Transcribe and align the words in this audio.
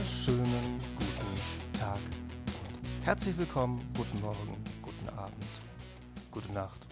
wunderschönen 0.00 0.78
guten 0.96 1.78
Tag 1.78 1.98
und 1.98 3.04
herzlich 3.04 3.36
willkommen, 3.36 3.86
guten 3.94 4.18
Morgen, 4.22 4.56
guten 4.80 5.10
Abend, 5.10 5.44
gute 6.30 6.50
Nacht, 6.54 6.86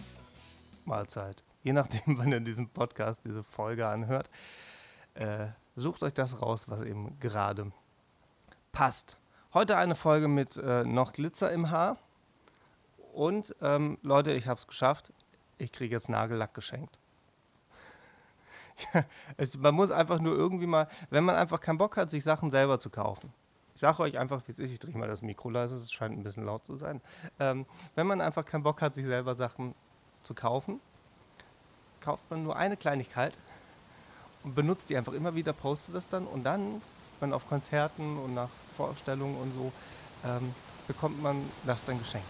Mahlzeit. 0.85 1.43
Je 1.63 1.73
nachdem, 1.73 2.01
wann 2.19 2.31
ihr 2.31 2.39
diesen 2.39 2.69
Podcast, 2.69 3.21
diese 3.25 3.41
Folge 3.41 3.87
anhört, 3.87 4.29
äh, 5.15 5.47
sucht 5.75 6.03
euch 6.03 6.13
das 6.13 6.39
raus, 6.39 6.65
was 6.69 6.83
eben 6.83 7.19
gerade 7.19 7.71
passt. 8.71 9.17
Heute 9.55 9.77
eine 9.77 9.95
Folge 9.95 10.27
mit 10.27 10.57
äh, 10.57 10.83
noch 10.83 11.11
Glitzer 11.11 11.51
im 11.51 11.71
Haar. 11.71 11.97
Und 13.13 13.55
ähm, 13.59 13.97
Leute, 14.03 14.33
ich 14.33 14.45
habe 14.45 14.59
es 14.59 14.67
geschafft. 14.67 15.11
Ich 15.57 15.71
kriege 15.71 15.95
jetzt 15.95 16.09
Nagellack 16.09 16.53
geschenkt. 16.53 16.98
es, 19.37 19.57
man 19.57 19.75
muss 19.75 19.91
einfach 19.91 20.19
nur 20.19 20.35
irgendwie 20.35 20.67
mal, 20.67 20.87
wenn 21.09 21.23
man 21.23 21.35
einfach 21.35 21.59
keinen 21.59 21.77
Bock 21.77 21.97
hat, 21.97 22.09
sich 22.09 22.23
Sachen 22.23 22.51
selber 22.51 22.79
zu 22.79 22.89
kaufen. 22.89 23.31
Ich 23.75 23.81
sage 23.81 24.03
euch 24.03 24.17
einfach, 24.17 24.41
wie 24.45 24.51
es 24.51 24.59
ist. 24.59 24.71
Ich 24.71 24.79
drehe 24.79 24.97
mal 24.97 25.07
das 25.07 25.21
Mikro 25.21 25.49
leise, 25.49 25.75
es 25.75 25.91
scheint 25.91 26.17
ein 26.17 26.23
bisschen 26.23 26.45
laut 26.45 26.65
zu 26.65 26.75
sein. 26.75 27.01
Ähm, 27.39 27.65
wenn 27.95 28.07
man 28.07 28.19
einfach 28.19 28.43
keinen 28.43 28.63
Bock 28.63 28.81
hat, 28.81 28.95
sich 28.95 29.05
selber 29.05 29.35
Sachen 29.35 29.73
zu 30.23 30.33
kaufen, 30.33 30.81
kauft 32.01 32.29
man 32.29 32.43
nur 32.43 32.55
eine 32.55 32.75
Kleinigkeit 32.75 33.37
und 34.43 34.55
benutzt 34.55 34.89
die 34.89 34.97
einfach 34.97 35.13
immer 35.13 35.35
wieder, 35.35 35.53
postet 35.53 35.95
das 35.95 36.09
dann 36.09 36.25
und 36.25 36.43
dann 36.43 36.81
man 37.21 37.33
auf 37.33 37.47
Konzerten 37.47 38.17
und 38.17 38.33
nach 38.33 38.49
Vorstellungen 38.75 39.37
und 39.37 39.53
so 39.53 39.71
ähm, 40.25 40.53
bekommt 40.87 41.21
man 41.21 41.43
das 41.65 41.83
dann 41.85 41.99
geschenkt. 41.99 42.27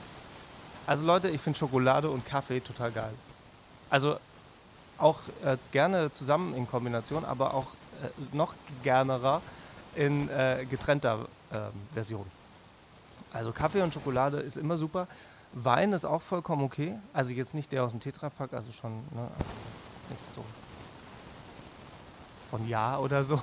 Also 0.86 1.05
Leute, 1.05 1.30
ich 1.30 1.39
finde 1.39 1.58
Schokolade 1.58 2.09
und 2.09 2.25
Kaffee 2.25 2.59
total 2.59 2.92
geil. 2.92 3.14
Also 3.89 4.17
auch 5.00 5.19
äh, 5.44 5.58
gerne 5.72 6.11
zusammen 6.14 6.53
in 6.55 6.67
Kombination, 6.67 7.25
aber 7.25 7.53
auch 7.53 7.67
äh, 8.02 8.36
noch 8.36 8.53
gernerer 8.83 9.42
in 9.95 10.30
äh, 10.30 10.66
getrennter 10.69 11.28
ähm, 11.52 11.72
Version. 11.94 12.25
Also 13.31 13.52
Kaffee 13.52 13.81
und 13.81 13.94
Schokolade 13.94 14.38
ist 14.39 14.58
immer 14.58 14.77
super. 14.77 15.08
Wein 15.53 15.94
ist 15.94 16.05
auch 16.05 16.22
vollkommen 16.22 16.64
okay. 16.64 16.95
Also 17.14 17.31
jetzt 17.31 17.53
nicht 17.53 17.72
der 17.72 17.83
aus 17.83 17.92
dem 17.92 18.00
Tetrapack, 18.00 18.53
also 18.53 18.72
schon 18.72 18.92
ne, 18.92 19.22
also 19.38 19.52
nicht 20.09 20.22
so 20.36 20.44
von 22.50 22.67
Ja 22.67 22.97
oder 22.97 23.23
so. 23.23 23.42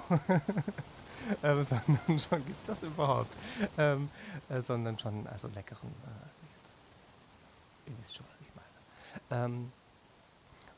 ähm, 1.42 1.64
sondern 1.64 2.20
schon, 2.20 2.44
gibt 2.44 2.68
das 2.68 2.82
überhaupt? 2.82 3.38
Ähm, 3.78 4.08
äh, 4.48 4.60
sondern 4.60 4.98
schon, 4.98 5.26
also 5.26 5.48
leckeren, 5.48 5.88
äh, 5.88 6.08
also 6.08 6.40
jetzt, 6.54 7.88
ihr 7.88 7.94
wisst 8.02 8.16
schon, 8.16 8.26
was 8.26 8.40
ich 8.40 8.54
meine. 8.54 9.44
Ähm, 9.44 9.72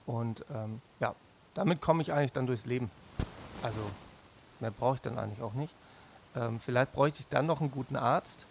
und 0.09 0.43
ähm, 0.55 0.81
ja, 1.01 1.15
damit 1.53 1.83
komme 1.83 2.01
ich 2.01 2.15
eigentlich 2.15 2.33
dann 2.33 2.47
durchs 2.47 2.65
Leben. 2.65 2.91
Also 3.63 3.79
mehr 4.59 4.71
brauche 4.71 4.95
ich 4.95 5.01
dann 5.03 5.19
eigentlich 5.19 5.43
auch 5.43 5.53
nicht. 5.53 5.75
Ähm, 6.35 6.61
vielleicht 6.61 6.95
bräuchte 6.95 7.21
ich 7.21 7.29
dann 7.29 7.45
noch 7.45 7.61
einen 7.61 7.71
guten 7.71 7.95
Arzt 7.95 8.47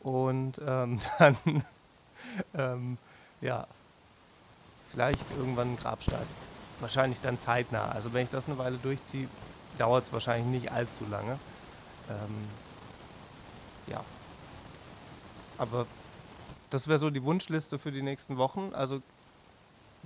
und 0.00 0.60
ähm, 0.66 0.98
dann, 1.18 1.36
ähm, 2.54 2.98
ja, 3.40 3.68
vielleicht 4.90 5.24
irgendwann 5.38 5.68
einen 5.68 5.76
Grabstein. 5.76 6.26
Wahrscheinlich 6.80 7.20
dann 7.20 7.40
zeitnah. 7.40 7.88
Also 7.92 8.12
wenn 8.12 8.24
ich 8.24 8.30
das 8.30 8.48
eine 8.48 8.58
Weile 8.58 8.78
durchziehe, 8.78 9.28
dauert 9.78 10.04
es 10.04 10.12
wahrscheinlich 10.12 10.62
nicht 10.62 10.72
allzu 10.72 11.04
lange. 11.08 11.38
Ähm, 12.10 12.48
ja. 13.86 14.02
Aber 15.56 15.86
das 16.70 16.88
wäre 16.88 16.98
so 16.98 17.10
die 17.10 17.22
Wunschliste 17.22 17.78
für 17.78 17.92
die 17.92 18.02
nächsten 18.02 18.38
Wochen. 18.38 18.72
Also 18.74 19.02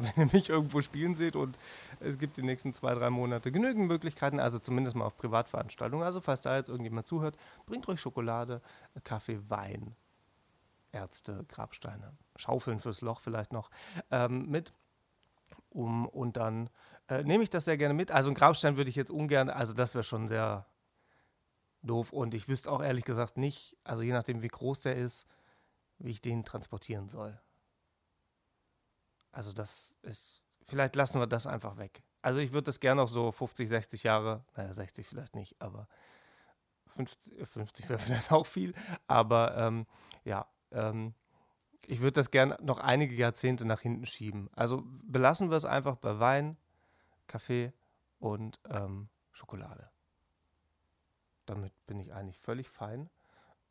wenn 0.17 0.27
ihr 0.27 0.33
mich 0.33 0.49
irgendwo 0.49 0.81
spielen 0.83 1.15
seht 1.15 1.37
und 1.37 1.59
es 2.01 2.19
gibt 2.19 2.37
die 2.37 2.43
nächsten 2.43 2.73
zwei, 2.73 2.95
drei 2.95 3.11
Monate 3.11 3.53
genügend 3.53 3.87
Möglichkeiten, 3.87 4.41
also 4.41 4.59
zumindest 4.59 4.97
mal 4.97 5.05
auf 5.05 5.17
Privatveranstaltungen. 5.17 6.05
Also 6.05 6.21
falls 6.21 6.43
da 6.43 6.57
jetzt 6.57 6.69
irgendjemand 6.69 7.07
zuhört, 7.07 7.37
bringt 7.67 7.89
euch 7.89 8.01
Schokolade, 8.01 8.63
Kaffee, 9.05 9.39
Wein, 9.49 9.95
Ärzte, 10.93 11.45
Grabsteine, 11.49 12.17
Schaufeln 12.37 12.81
fürs 12.81 13.01
Loch 13.01 13.21
vielleicht 13.21 13.53
noch 13.53 13.71
ähm, 14.11 14.49
mit. 14.49 14.73
Um, 15.71 16.07
und 16.09 16.37
dann 16.37 16.69
äh, 17.09 17.23
nehme 17.23 17.45
ich 17.45 17.51
das 17.51 17.65
sehr 17.65 17.77
gerne 17.77 17.95
mit. 17.95 18.11
Also 18.11 18.29
einen 18.29 18.35
Grabstein 18.35 18.77
würde 18.77 18.91
ich 18.91 18.97
jetzt 18.97 19.11
ungern, 19.11 19.51
also 19.51 19.73
das 19.73 19.95
wäre 19.95 20.05
schon 20.05 20.29
sehr 20.29 20.67
doof. 21.83 22.13
Und 22.13 22.35
ich 22.35 22.49
wüsste 22.49 22.71
auch 22.71 22.83
ehrlich 22.83 23.05
gesagt 23.05 23.37
nicht, 23.37 23.77
also 23.85 24.03
je 24.03 24.13
nachdem 24.13 24.43
wie 24.43 24.49
groß 24.49 24.81
der 24.81 24.97
ist, 24.97 25.27
wie 25.99 26.11
ich 26.11 26.23
den 26.23 26.45
transportieren 26.45 27.09
soll. 27.09 27.39
Also 29.33 29.53
das 29.53 29.97
ist, 30.03 30.43
vielleicht 30.67 30.97
lassen 30.97 31.21
wir 31.21 31.27
das 31.27 31.47
einfach 31.47 31.77
weg. 31.77 32.03
Also 32.23 32.41
ich 32.41 32.53
würde 32.53 32.65
das 32.65 32.81
gerne 32.81 33.03
noch 33.03 33.09
so 33.09 33.33
50, 33.33 33.69
60 33.69 34.03
Jahre, 34.03 34.45
naja 34.57 34.73
60 34.73 35.07
vielleicht 35.07 35.35
nicht, 35.35 35.61
aber 35.61 35.89
50, 36.87 37.47
50 37.47 37.89
wäre 37.89 37.99
vielleicht 37.99 38.33
auch 38.33 38.47
viel. 38.47 38.75
Aber 39.07 39.57
ähm, 39.57 39.87
ja, 40.25 40.47
ähm, 40.73 41.15
ich 41.87 42.01
würde 42.01 42.13
das 42.13 42.31
gerne 42.31 42.59
noch 42.61 42.79
einige 42.79 43.15
Jahrzehnte 43.15 43.65
nach 43.65 43.81
hinten 43.81 44.07
schieben. 44.07 44.51
Also 44.55 44.83
belassen 44.85 45.51
wir 45.51 45.57
es 45.57 45.65
einfach 45.65 45.97
bei 45.97 46.19
Wein, 46.21 46.57
Kaffee 47.27 47.73
und 48.19 48.59
ähm, 48.69 49.09
Schokolade. 49.33 49.91
Damit 51.47 51.73
bin 51.87 51.99
ich 51.99 52.13
eigentlich 52.13 52.39
völlig 52.39 52.69
fein. 52.69 53.09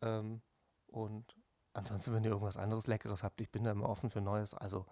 Ähm, 0.01 0.41
und 0.87 1.35
ansonsten, 1.73 2.13
wenn 2.13 2.23
ihr 2.23 2.31
irgendwas 2.31 2.57
anderes 2.57 2.87
Leckeres 2.87 3.23
habt, 3.23 3.39
ich 3.41 3.51
bin 3.51 3.63
da 3.63 3.71
immer 3.71 3.87
offen 3.87 4.09
für 4.09 4.21
Neues. 4.21 4.53
Also 4.53 4.85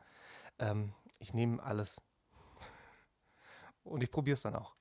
ähm, 0.60 0.94
ich 1.20 1.34
nehme 1.34 1.62
alles. 1.62 2.02
Und 3.84 4.04
ich 4.04 4.12
probiere 4.12 4.36
es 4.36 4.42
dann 4.42 4.56
auch. 4.56 4.76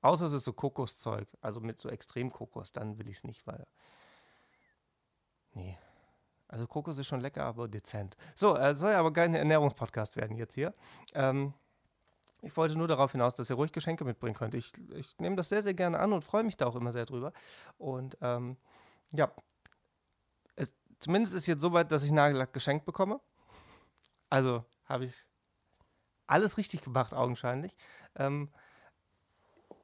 Außer 0.00 0.26
es 0.26 0.32
ist 0.32 0.44
so 0.44 0.52
Kokoszeug, 0.52 1.28
also 1.40 1.60
mit 1.60 1.78
so 1.78 1.88
extrem 1.88 2.30
Kokos, 2.32 2.72
dann 2.72 2.98
will 2.98 3.08
ich 3.08 3.18
es 3.18 3.24
nicht, 3.24 3.46
weil. 3.46 3.66
Nee. 5.52 5.76
Also 6.46 6.66
Kokos 6.66 6.96
ist 6.96 7.06
schon 7.06 7.20
lecker, 7.20 7.44
aber 7.44 7.68
dezent. 7.68 8.16
So, 8.34 8.56
äh, 8.56 8.74
soll 8.74 8.92
ja 8.92 9.00
aber 9.00 9.12
kein 9.12 9.34
Ernährungspodcast 9.34 10.16
werden 10.16 10.36
jetzt 10.36 10.54
hier. 10.54 10.72
Ähm, 11.14 11.52
ich 12.40 12.56
wollte 12.56 12.76
nur 12.76 12.88
darauf 12.88 13.12
hinaus, 13.12 13.34
dass 13.34 13.50
ihr 13.50 13.56
ruhig 13.56 13.72
Geschenke 13.72 14.04
mitbringen 14.04 14.34
könnt. 14.34 14.54
Ich, 14.54 14.72
ich 14.94 15.18
nehme 15.18 15.36
das 15.36 15.48
sehr, 15.48 15.62
sehr 15.62 15.74
gerne 15.74 15.98
an 15.98 16.12
und 16.12 16.22
freue 16.22 16.44
mich 16.44 16.56
da 16.56 16.66
auch 16.66 16.76
immer 16.76 16.92
sehr 16.92 17.04
drüber. 17.04 17.32
Und 17.76 18.16
ähm, 18.20 18.56
ja, 19.10 19.30
es, 20.54 20.72
zumindest 21.00 21.34
ist 21.34 21.46
jetzt 21.46 21.60
soweit, 21.60 21.90
dass 21.90 22.04
ich 22.04 22.12
Nagellack 22.12 22.52
geschenkt 22.52 22.86
bekomme. 22.86 23.20
Also 24.30 24.64
habe 24.88 25.04
ich 25.04 25.26
alles 26.26 26.56
richtig 26.56 26.82
gemacht, 26.82 27.14
augenscheinlich. 27.14 27.76
Ähm, 28.16 28.50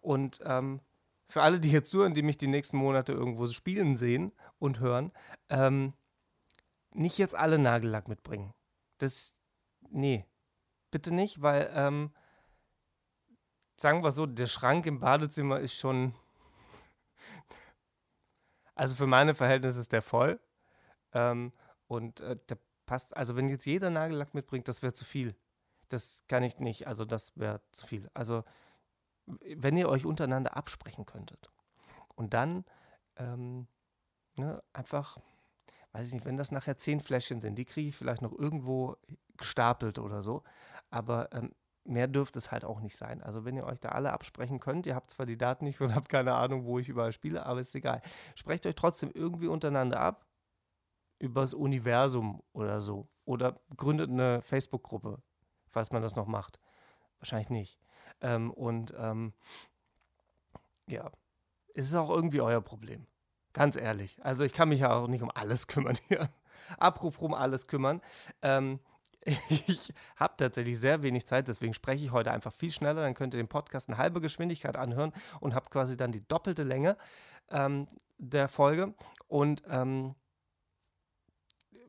und 0.02 0.40
ähm, 0.44 0.80
für 1.28 1.42
alle, 1.42 1.58
die 1.58 1.70
jetzt 1.70 1.90
zuhören, 1.90 2.14
die 2.14 2.22
mich 2.22 2.38
die 2.38 2.46
nächsten 2.46 2.76
Monate 2.76 3.12
irgendwo 3.12 3.46
spielen 3.48 3.96
sehen 3.96 4.32
und 4.58 4.80
hören, 4.80 5.12
ähm, 5.48 5.94
nicht 6.92 7.18
jetzt 7.18 7.34
alle 7.34 7.58
Nagellack 7.58 8.08
mitbringen. 8.08 8.54
Das, 8.98 9.34
nee, 9.90 10.26
bitte 10.90 11.12
nicht, 11.12 11.42
weil, 11.42 11.70
ähm, 11.74 12.12
sagen 13.76 14.04
wir 14.04 14.12
so, 14.12 14.26
der 14.26 14.46
Schrank 14.46 14.86
im 14.86 15.00
Badezimmer 15.00 15.58
ist 15.60 15.74
schon, 15.74 16.14
also 18.74 18.94
für 18.94 19.06
meine 19.06 19.34
Verhältnisse 19.34 19.80
ist 19.80 19.92
der 19.92 20.02
voll. 20.02 20.38
Ähm, 21.12 21.52
und 21.88 22.20
äh, 22.20 22.36
der 22.48 22.58
passt, 22.86 23.16
also 23.16 23.36
wenn 23.36 23.48
jetzt 23.48 23.66
jeder 23.66 23.90
Nagellack 23.90 24.34
mitbringt, 24.34 24.68
das 24.68 24.82
wäre 24.82 24.92
zu 24.92 25.04
viel. 25.04 25.34
Das 25.88 26.24
kann 26.28 26.42
ich 26.42 26.58
nicht, 26.58 26.86
also 26.86 27.04
das 27.04 27.36
wäre 27.36 27.60
zu 27.72 27.86
viel. 27.86 28.10
Also 28.14 28.44
wenn 29.26 29.76
ihr 29.76 29.88
euch 29.88 30.04
untereinander 30.06 30.56
absprechen 30.56 31.06
könntet 31.06 31.50
und 32.14 32.34
dann 32.34 32.64
ähm, 33.16 33.66
ne, 34.38 34.62
einfach, 34.72 35.18
weiß 35.92 36.08
ich 36.08 36.14
nicht, 36.14 36.26
wenn 36.26 36.36
das 36.36 36.50
nachher 36.50 36.76
zehn 36.76 37.00
Fläschchen 37.00 37.40
sind, 37.40 37.56
die 37.56 37.64
kriege 37.64 37.88
ich 37.88 37.96
vielleicht 37.96 38.22
noch 38.22 38.32
irgendwo 38.32 38.96
gestapelt 39.36 39.98
oder 39.98 40.22
so, 40.22 40.42
aber 40.90 41.32
ähm, 41.32 41.54
mehr 41.84 42.08
dürfte 42.08 42.38
es 42.38 42.50
halt 42.50 42.64
auch 42.64 42.80
nicht 42.80 42.96
sein. 42.96 43.22
Also 43.22 43.44
wenn 43.44 43.56
ihr 43.56 43.64
euch 43.64 43.80
da 43.80 43.90
alle 43.90 44.12
absprechen 44.12 44.60
könnt, 44.60 44.86
ihr 44.86 44.94
habt 44.94 45.10
zwar 45.10 45.26
die 45.26 45.38
Daten 45.38 45.64
nicht 45.64 45.80
und 45.80 45.94
habt 45.94 46.08
keine 46.08 46.34
Ahnung, 46.34 46.64
wo 46.64 46.78
ich 46.78 46.88
überall 46.88 47.12
spiele, 47.12 47.44
aber 47.44 47.60
ist 47.60 47.74
egal. 47.74 48.00
Sprecht 48.34 48.66
euch 48.66 48.74
trotzdem 48.74 49.10
irgendwie 49.12 49.48
untereinander 49.48 50.00
ab 50.00 50.26
übers 51.24 51.54
Universum 51.54 52.42
oder 52.52 52.80
so. 52.80 53.08
Oder 53.24 53.58
gründet 53.76 54.10
eine 54.10 54.42
Facebook-Gruppe, 54.42 55.22
falls 55.66 55.90
man 55.90 56.02
das 56.02 56.14
noch 56.14 56.26
macht. 56.26 56.60
Wahrscheinlich 57.18 57.50
nicht. 57.50 57.80
Ähm, 58.20 58.52
und 58.52 58.92
ähm, 58.96 59.32
ja, 60.86 61.10
es 61.74 61.86
ist 61.86 61.94
auch 61.94 62.10
irgendwie 62.10 62.42
euer 62.42 62.60
Problem. 62.60 63.06
Ganz 63.54 63.76
ehrlich. 63.76 64.22
Also 64.22 64.44
ich 64.44 64.52
kann 64.52 64.68
mich 64.68 64.80
ja 64.80 64.94
auch 64.94 65.08
nicht 65.08 65.22
um 65.22 65.30
alles 65.34 65.66
kümmern 65.68 65.96
hier. 66.08 66.28
Apropos 66.78 67.22
um 67.22 67.34
alles 67.34 67.66
kümmern. 67.66 68.02
Ähm, 68.42 68.78
ich 69.66 69.94
habe 70.16 70.34
tatsächlich 70.36 70.78
sehr 70.78 71.02
wenig 71.02 71.26
Zeit, 71.26 71.48
deswegen 71.48 71.72
spreche 71.72 72.04
ich 72.04 72.12
heute 72.12 72.30
einfach 72.30 72.52
viel 72.52 72.70
schneller. 72.70 73.00
Dann 73.00 73.14
könnt 73.14 73.32
ihr 73.32 73.38
den 73.38 73.48
Podcast 73.48 73.88
in 73.88 73.96
halbe 73.96 74.20
Geschwindigkeit 74.20 74.76
anhören 74.76 75.12
und 75.40 75.54
habt 75.54 75.70
quasi 75.70 75.96
dann 75.96 76.12
die 76.12 76.26
doppelte 76.28 76.62
Länge 76.62 76.98
ähm, 77.50 77.88
der 78.18 78.48
Folge. 78.48 78.92
Und 79.26 79.62
ähm, 79.68 80.14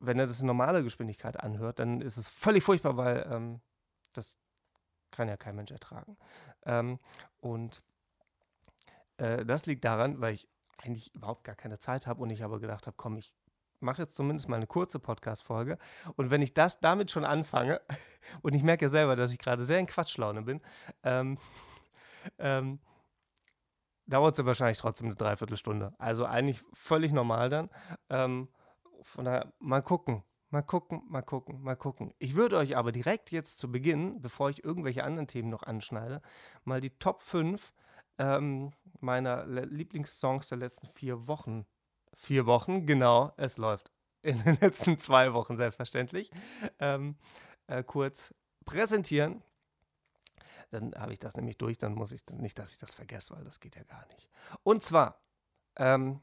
wenn 0.05 0.19
er 0.19 0.27
das 0.27 0.41
in 0.41 0.47
normaler 0.47 0.83
Geschwindigkeit 0.83 1.39
anhört, 1.39 1.79
dann 1.79 2.01
ist 2.01 2.17
es 2.17 2.29
völlig 2.29 2.63
furchtbar, 2.63 2.97
weil 2.97 3.27
ähm, 3.29 3.61
das 4.13 4.37
kann 5.11 5.27
ja 5.27 5.37
kein 5.37 5.55
Mensch 5.55 5.71
ertragen. 5.71 6.17
Ähm, 6.65 6.99
und 7.39 7.81
äh, 9.17 9.45
das 9.45 9.65
liegt 9.65 9.85
daran, 9.85 10.21
weil 10.21 10.33
ich 10.33 10.49
eigentlich 10.83 11.13
überhaupt 11.15 11.43
gar 11.43 11.55
keine 11.55 11.79
Zeit 11.79 12.07
habe 12.07 12.21
und 12.21 12.29
ich 12.29 12.43
aber 12.43 12.59
gedacht 12.59 12.87
habe, 12.87 12.97
komm, 12.97 13.17
ich 13.17 13.33
mache 13.79 14.01
jetzt 14.01 14.15
zumindest 14.15 14.49
mal 14.49 14.57
eine 14.57 14.67
kurze 14.67 14.99
Podcast-Folge. 14.99 15.77
Und 16.15 16.29
wenn 16.29 16.41
ich 16.41 16.53
das 16.53 16.79
damit 16.79 17.11
schon 17.11 17.25
anfange, 17.25 17.81
und 18.41 18.53
ich 18.53 18.63
merke 18.63 18.85
ja 18.85 18.89
selber, 18.89 19.15
dass 19.15 19.31
ich 19.31 19.39
gerade 19.39 19.65
sehr 19.65 19.79
in 19.79 19.85
Quatschlaune 19.85 20.41
bin, 20.41 20.61
ähm, 21.03 21.37
ähm, 22.39 22.79
dauert 24.07 24.37
es 24.37 24.45
wahrscheinlich 24.45 24.77
trotzdem 24.77 25.07
eine 25.07 25.15
Dreiviertelstunde. 25.15 25.93
Also 25.97 26.25
eigentlich 26.25 26.63
völlig 26.73 27.11
normal 27.11 27.49
dann. 27.49 27.69
Ähm, 28.09 28.49
von 29.05 29.25
daher, 29.25 29.53
mal 29.59 29.81
gucken. 29.81 30.23
Mal 30.51 30.61
gucken, 30.61 31.01
mal 31.09 31.21
gucken, 31.21 31.61
mal 31.61 31.75
gucken. 31.75 32.13
Ich 32.17 32.35
würde 32.35 32.57
euch 32.57 32.77
aber 32.77 32.91
direkt 32.91 33.31
jetzt 33.31 33.59
zu 33.59 33.71
Beginn, 33.71 34.21
bevor 34.21 34.49
ich 34.49 34.63
irgendwelche 34.63 35.03
anderen 35.03 35.27
Themen 35.27 35.49
noch 35.49 35.63
anschneide, 35.63 36.21
mal 36.63 36.79
die 36.79 36.91
Top 36.91 37.23
5 37.23 37.73
ähm, 38.17 38.71
meiner 38.99 39.45
Lieblingssongs 39.45 40.47
der 40.47 40.59
letzten 40.59 40.87
vier 40.87 41.27
Wochen. 41.27 41.65
Vier 42.15 42.45
Wochen, 42.45 42.85
genau, 42.85 43.33
es 43.37 43.57
läuft. 43.57 43.91
In 44.21 44.41
den 44.43 44.57
letzten 44.61 44.97
zwei 44.97 45.33
Wochen 45.33 45.57
selbstverständlich. 45.57 46.31
Ähm, 46.79 47.17
äh, 47.67 47.83
kurz 47.83 48.33
präsentieren. 48.65 49.43
Dann 50.71 50.95
habe 50.95 51.13
ich 51.13 51.19
das 51.19 51.35
nämlich 51.35 51.57
durch, 51.57 51.77
dann 51.77 51.93
muss 51.93 52.11
ich 52.11 52.25
nicht, 52.31 52.57
dass 52.57 52.71
ich 52.71 52.77
das 52.77 52.93
vergesse, 52.93 53.35
weil 53.35 53.43
das 53.43 53.59
geht 53.59 53.75
ja 53.75 53.83
gar 53.83 54.05
nicht. 54.13 54.29
Und 54.63 54.83
zwar, 54.83 55.21
ähm, 55.75 56.21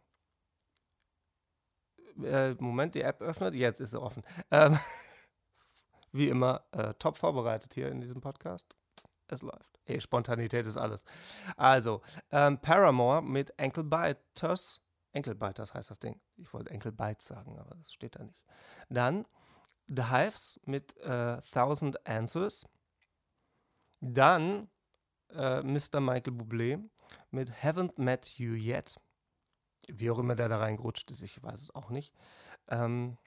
äh, 2.23 2.55
Moment, 2.59 2.95
die 2.95 3.03
App 3.03 3.21
öffnet, 3.21 3.55
jetzt 3.55 3.81
ist 3.81 3.91
sie 3.91 4.01
offen. 4.01 4.23
Ähm, 4.51 4.79
wie 6.13 6.29
immer, 6.29 6.65
äh, 6.73 6.95
top 6.95 7.17
vorbereitet 7.17 7.75
hier 7.75 7.89
in 7.89 8.01
diesem 8.01 8.21
Podcast. 8.21 8.77
Es 9.29 9.43
läuft. 9.43 9.81
Ey, 9.85 10.01
Spontanität 10.01 10.67
ist 10.67 10.77
alles. 10.77 11.05
Also, 11.57 12.03
ähm, 12.31 12.59
Paramore 12.59 13.23
mit 13.23 13.59
Ankle 13.59 13.85
Biters. 13.85 14.81
Ankle 15.15 15.35
Biters 15.35 15.75
heißt 15.75 15.91
das 15.91 15.99
Ding. 15.99 16.21
Ich 16.37 16.53
wollte 16.53 16.71
Ankle 16.71 16.93
Bites 16.93 17.27
sagen, 17.27 17.59
aber 17.59 17.77
das 17.77 17.93
steht 17.93 18.17
da 18.17 18.25
nicht. 18.25 18.43
Dann 18.89 19.27
The 19.89 20.05
Hives 20.05 20.61
mit 20.65 20.97
äh, 20.99 21.41
Thousand 21.53 22.07
Answers. 22.07 22.67
Dann 24.01 24.69
äh, 25.31 25.63
Mr. 25.63 26.01
Michael 26.01 26.35
Bublé 26.35 26.83
mit 27.31 27.51
Haven't 27.63 28.01
Met 28.01 28.39
You 28.39 28.55
Yet. 28.55 28.99
Wie 29.89 30.11
auch 30.11 30.19
immer 30.19 30.35
der 30.35 30.49
da 30.49 30.59
reingerutscht 30.59 31.11
ist, 31.11 31.23
ich 31.23 31.43
weiß 31.43 31.61
es 31.61 31.75
auch 31.75 31.91
nicht. 31.91 32.15
Ähm, 32.69 33.19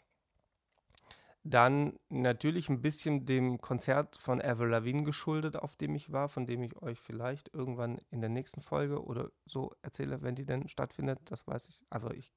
dann 1.48 2.00
natürlich 2.10 2.70
ein 2.70 2.82
bisschen 2.82 3.26
dem 3.26 3.62
Konzert 3.62 4.18
von 4.18 4.42
Avril 4.42 4.70
Lavigne 4.70 5.04
geschuldet, 5.04 5.56
auf 5.56 5.76
dem 5.76 5.94
ich 5.94 6.12
war, 6.12 6.28
von 6.28 6.48
dem 6.48 6.64
ich 6.64 6.76
euch 6.82 7.00
vielleicht 7.00 7.54
irgendwann 7.54 8.00
in 8.10 8.20
der 8.20 8.32
nächsten 8.32 8.62
Folge 8.62 9.04
oder 9.04 9.30
so 9.46 9.72
erzähle, 9.84 10.24
wenn 10.24 10.34
die 10.34 10.46
denn 10.46 10.68
stattfindet. 10.68 11.20
Das 11.26 11.46
weiß 11.46 11.68
ich, 11.70 11.84
aber 11.92 12.16
ich, 12.16 12.34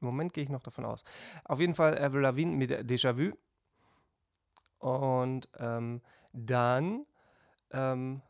im 0.00 0.06
Moment 0.06 0.32
gehe 0.32 0.44
ich 0.44 0.50
noch 0.50 0.62
davon 0.62 0.84
aus. 0.84 1.02
Auf 1.44 1.58
jeden 1.58 1.74
Fall 1.74 1.98
Avril 1.98 2.20
Lavigne 2.20 2.54
mit 2.54 2.70
Déjà-vu. 2.70 3.36
Und 4.78 5.48
ähm, 5.58 6.00
dann 6.32 7.04
ähm, 7.72 8.22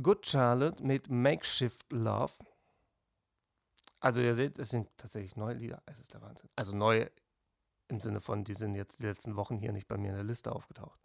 Good 0.00 0.26
Charlotte 0.26 0.82
mit 0.82 1.10
Makeshift 1.10 1.84
Love. 1.92 2.32
Also 4.02 4.20
ihr 4.20 4.34
seht, 4.34 4.58
es 4.58 4.70
sind 4.70 4.88
tatsächlich 4.96 5.36
neue 5.36 5.54
Lieder. 5.54 5.80
Es 5.86 6.00
ist 6.00 6.12
der 6.12 6.20
Wahnsinn. 6.22 6.50
Also 6.56 6.74
neue 6.74 7.08
im 7.86 8.00
Sinne 8.00 8.20
von, 8.20 8.42
die 8.42 8.54
sind 8.54 8.74
jetzt 8.74 8.98
die 8.98 9.04
letzten 9.04 9.36
Wochen 9.36 9.58
hier 9.58 9.70
nicht 9.72 9.86
bei 9.86 9.96
mir 9.96 10.08
in 10.08 10.16
der 10.16 10.24
Liste 10.24 10.50
aufgetaucht. 10.50 11.00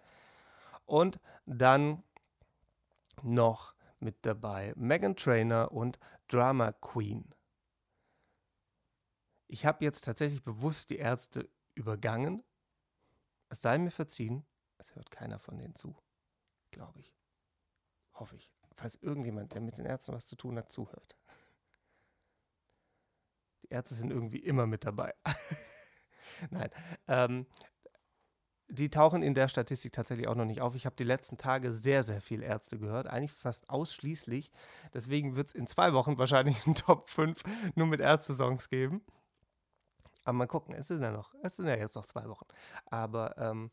Und 0.87 1.19
dann 1.45 2.03
noch 3.21 3.75
mit 3.99 4.25
dabei 4.25 4.73
Megan 4.75 5.15
Trainer 5.15 5.71
und 5.71 5.99
Drama 6.27 6.71
Queen. 6.71 7.35
Ich 9.47 9.67
habe 9.67 9.85
jetzt 9.85 10.03
tatsächlich 10.03 10.43
bewusst 10.43 10.89
die 10.89 10.97
Ärzte 10.97 11.47
übergangen. 11.75 12.43
Es 13.49 13.61
sei 13.61 13.77
mir 13.77 13.91
verziehen, 13.91 14.43
es 14.79 14.95
hört 14.95 15.11
keiner 15.11 15.37
von 15.37 15.59
denen 15.59 15.75
zu, 15.75 15.95
glaube 16.71 16.99
ich. 16.99 17.13
Hoffe 18.15 18.37
ich. 18.37 18.51
Falls 18.75 18.95
irgendjemand, 18.95 19.53
der 19.53 19.61
mit 19.61 19.77
den 19.77 19.85
Ärzten 19.85 20.13
was 20.13 20.25
zu 20.25 20.35
tun 20.35 20.57
hat, 20.57 20.71
zuhört. 20.71 21.15
Ärzte 23.69 23.95
sind 23.95 24.11
irgendwie 24.11 24.39
immer 24.39 24.65
mit 24.67 24.85
dabei. 24.85 25.13
Nein. 26.51 26.69
Ähm, 27.07 27.45
die 28.69 28.89
tauchen 28.89 29.23
in 29.23 29.33
der 29.33 29.47
Statistik 29.47 29.93
tatsächlich 29.93 30.27
auch 30.27 30.35
noch 30.35 30.45
nicht 30.45 30.61
auf. 30.61 30.75
Ich 30.75 30.85
habe 30.85 30.95
die 30.95 31.05
letzten 31.05 31.37
Tage 31.37 31.71
sehr, 31.71 32.03
sehr 32.03 32.19
viel 32.19 32.43
Ärzte 32.43 32.77
gehört, 32.77 33.07
eigentlich 33.07 33.31
fast 33.31 33.69
ausschließlich. 33.69 34.51
Deswegen 34.93 35.35
wird 35.35 35.47
es 35.47 35.55
in 35.55 35.67
zwei 35.67 35.93
Wochen 35.93 36.17
wahrscheinlich 36.17 36.65
einen 36.65 36.75
Top 36.75 37.09
5 37.09 37.41
nur 37.75 37.87
mit 37.87 38.01
Ärzte-Songs 38.01 38.69
geben. 38.69 39.01
Aber 40.25 40.33
mal 40.33 40.47
gucken, 40.47 40.75
es 40.75 40.89
sind 40.89 41.01
ja 41.01 41.11
noch, 41.11 41.33
es 41.41 41.55
sind 41.55 41.67
ja 41.67 41.77
jetzt 41.77 41.95
noch 41.95 42.05
zwei 42.05 42.27
Wochen. 42.27 42.45
Aber 42.87 43.37
ähm, 43.37 43.71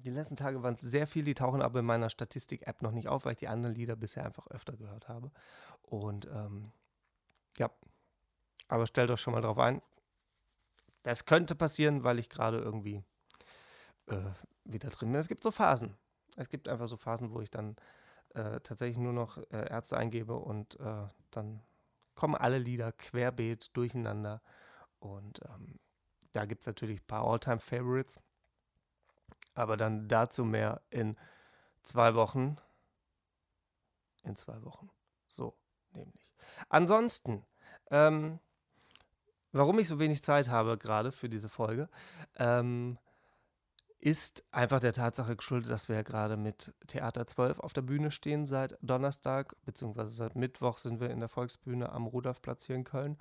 die 0.00 0.10
letzten 0.10 0.34
Tage 0.34 0.62
waren 0.64 0.74
es 0.74 0.80
sehr 0.80 1.06
viel, 1.06 1.24
die 1.24 1.34
tauchen 1.34 1.62
aber 1.62 1.80
in 1.80 1.86
meiner 1.86 2.10
Statistik-App 2.10 2.82
noch 2.82 2.92
nicht 2.92 3.08
auf, 3.08 3.24
weil 3.24 3.32
ich 3.32 3.38
die 3.38 3.48
anderen 3.48 3.76
Lieder 3.76 3.94
bisher 3.94 4.24
einfach 4.24 4.48
öfter 4.48 4.76
gehört 4.76 5.08
habe. 5.08 5.30
Und 5.82 6.26
ähm, 6.26 6.72
ja, 7.56 7.70
aber 8.68 8.86
stellt 8.86 9.10
euch 9.10 9.20
schon 9.20 9.34
mal 9.34 9.40
drauf 9.40 9.58
ein, 9.58 9.82
das 11.02 11.24
könnte 11.24 11.54
passieren, 11.54 12.04
weil 12.04 12.18
ich 12.18 12.28
gerade 12.28 12.58
irgendwie 12.58 13.02
äh, 14.06 14.30
wieder 14.64 14.90
drin 14.90 15.12
bin. 15.12 15.20
Es 15.20 15.28
gibt 15.28 15.42
so 15.42 15.50
Phasen. 15.50 15.96
Es 16.36 16.48
gibt 16.48 16.68
einfach 16.68 16.88
so 16.88 16.96
Phasen, 16.96 17.32
wo 17.32 17.40
ich 17.40 17.50
dann 17.50 17.76
äh, 18.34 18.60
tatsächlich 18.60 18.98
nur 18.98 19.12
noch 19.12 19.38
äh, 19.50 19.68
Ärzte 19.70 19.96
eingebe 19.96 20.36
und 20.36 20.78
äh, 20.80 21.06
dann 21.30 21.62
kommen 22.14 22.34
alle 22.34 22.58
Lieder 22.58 22.92
querbeet 22.92 23.70
durcheinander. 23.74 24.42
Und 24.98 25.40
ähm, 25.48 25.78
da 26.32 26.44
gibt 26.44 26.62
es 26.62 26.66
natürlich 26.66 27.00
ein 27.00 27.06
paar 27.06 27.24
All-Time-Favorites. 27.24 28.20
Aber 29.54 29.76
dann 29.76 30.08
dazu 30.08 30.44
mehr 30.44 30.82
in 30.90 31.16
zwei 31.82 32.14
Wochen. 32.14 32.56
In 34.24 34.36
zwei 34.36 34.62
Wochen. 34.64 34.90
So, 35.26 35.56
nämlich. 35.94 36.28
Ansonsten, 36.68 37.46
ähm, 37.90 38.40
warum 39.52 39.78
ich 39.78 39.88
so 39.88 39.98
wenig 39.98 40.22
Zeit 40.22 40.48
habe 40.48 40.78
gerade 40.78 41.12
für 41.12 41.28
diese 41.28 41.48
Folge, 41.48 41.88
ähm, 42.36 42.98
ist 44.00 44.44
einfach 44.52 44.78
der 44.78 44.92
Tatsache 44.92 45.34
geschuldet, 45.34 45.70
dass 45.70 45.88
wir 45.88 45.96
ja 45.96 46.02
gerade 46.02 46.36
mit 46.36 46.72
Theater 46.86 47.26
12 47.26 47.58
auf 47.58 47.72
der 47.72 47.82
Bühne 47.82 48.10
stehen 48.10 48.46
seit 48.46 48.78
Donnerstag, 48.80 49.56
beziehungsweise 49.64 50.14
seit 50.14 50.36
Mittwoch 50.36 50.78
sind 50.78 51.00
wir 51.00 51.10
in 51.10 51.18
der 51.18 51.28
Volksbühne 51.28 51.90
am 51.90 52.06
Rudolfplatz 52.06 52.64
hier 52.64 52.76
in 52.76 52.84
Köln 52.84 53.18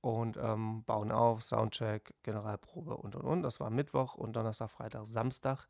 und 0.00 0.36
ähm, 0.36 0.84
bauen 0.84 1.10
auf, 1.10 1.42
Soundcheck, 1.42 2.14
Generalprobe 2.22 2.96
und 2.96 3.16
und 3.16 3.24
und. 3.24 3.42
Das 3.42 3.58
war 3.58 3.70
Mittwoch 3.70 4.14
und 4.14 4.34
Donnerstag, 4.34 4.70
Freitag, 4.70 5.06
Samstag, 5.06 5.66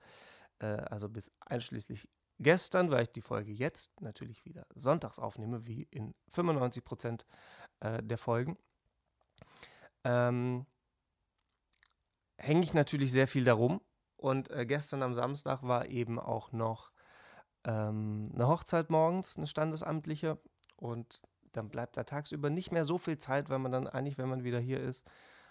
äh, 0.58 0.66
also 0.66 1.08
bis 1.08 1.30
einschließlich 1.40 2.08
gestern, 2.38 2.90
weil 2.90 3.04
ich 3.04 3.12
die 3.12 3.22
Folge 3.22 3.52
jetzt 3.52 4.00
natürlich 4.02 4.44
wieder 4.44 4.66
sonntags 4.74 5.18
aufnehme, 5.18 5.66
wie 5.66 5.84
in 5.90 6.14
95 6.28 6.84
Prozent 6.84 7.26
äh, 7.80 8.02
der 8.02 8.18
Folgen 8.18 8.58
ähm, 10.04 10.66
hänge 12.38 12.62
ich 12.62 12.74
natürlich 12.74 13.12
sehr 13.12 13.28
viel 13.28 13.44
darum. 13.44 13.80
Und 14.16 14.50
äh, 14.50 14.66
gestern 14.66 15.02
am 15.02 15.14
Samstag 15.14 15.62
war 15.62 15.86
eben 15.86 16.20
auch 16.20 16.52
noch 16.52 16.92
ähm, 17.64 18.30
eine 18.34 18.48
Hochzeit 18.48 18.90
morgens, 18.90 19.36
eine 19.36 19.46
standesamtliche. 19.46 20.38
Und 20.76 21.22
dann 21.52 21.68
bleibt 21.68 21.96
da 21.96 22.04
tagsüber 22.04 22.50
nicht 22.50 22.72
mehr 22.72 22.84
so 22.84 22.98
viel 22.98 23.18
Zeit, 23.18 23.50
weil 23.50 23.58
man 23.58 23.72
dann 23.72 23.86
eigentlich, 23.86 24.18
wenn 24.18 24.28
man 24.28 24.44
wieder 24.44 24.60
hier 24.60 24.80
ist, 24.80 25.06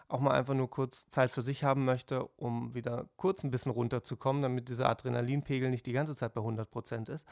auch 0.08 0.20
mal 0.20 0.32
einfach 0.32 0.54
nur 0.54 0.70
kurz 0.70 1.08
Zeit 1.08 1.32
für 1.32 1.42
sich 1.42 1.64
haben 1.64 1.86
möchte, 1.86 2.26
um 2.36 2.74
wieder 2.74 3.10
kurz 3.16 3.44
ein 3.44 3.52
bisschen 3.52 3.72
runterzukommen, 3.72 4.42
damit 4.42 4.68
dieser 4.68 4.90
Adrenalinpegel 4.90 5.70
nicht 5.70 5.86
die 5.86 5.94
ganze 5.94 6.16
Zeit 6.16 6.34
bei 6.34 6.42
100% 6.42 7.10
ist. 7.10 7.26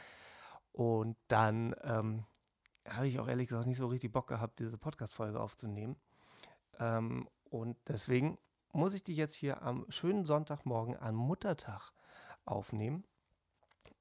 Und 0.71 1.17
dann 1.27 1.75
ähm, 1.83 2.25
habe 2.88 3.07
ich 3.07 3.19
auch 3.19 3.27
ehrlich 3.27 3.49
gesagt 3.49 3.67
nicht 3.67 3.77
so 3.77 3.88
richtig 3.88 4.13
Bock 4.13 4.27
gehabt, 4.27 4.59
diese 4.59 4.77
Podcast-Folge 4.77 5.39
aufzunehmen. 5.39 5.97
Ähm, 6.79 7.27
und 7.50 7.77
deswegen 7.88 8.38
muss 8.71 8.93
ich 8.93 9.03
die 9.03 9.15
jetzt 9.15 9.36
hier 9.36 9.62
am 9.62 9.86
schönen 9.89 10.25
Sonntagmorgen 10.25 10.95
an 10.95 11.15
Muttertag 11.15 11.91
aufnehmen. 12.45 13.03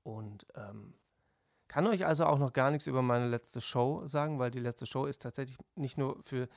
Und 0.02 0.46
ähm, 0.54 0.94
kann 1.68 1.86
euch 1.86 2.06
also 2.06 2.24
auch 2.24 2.38
noch 2.38 2.52
gar 2.52 2.70
nichts 2.70 2.86
über 2.86 3.02
meine 3.02 3.28
letzte 3.28 3.60
Show 3.60 4.06
sagen, 4.06 4.38
weil 4.38 4.50
die 4.50 4.60
letzte 4.60 4.86
Show 4.86 5.04
ist 5.04 5.22
tatsächlich 5.22 5.58
nicht 5.74 5.98
nur 5.98 6.22
für 6.22 6.48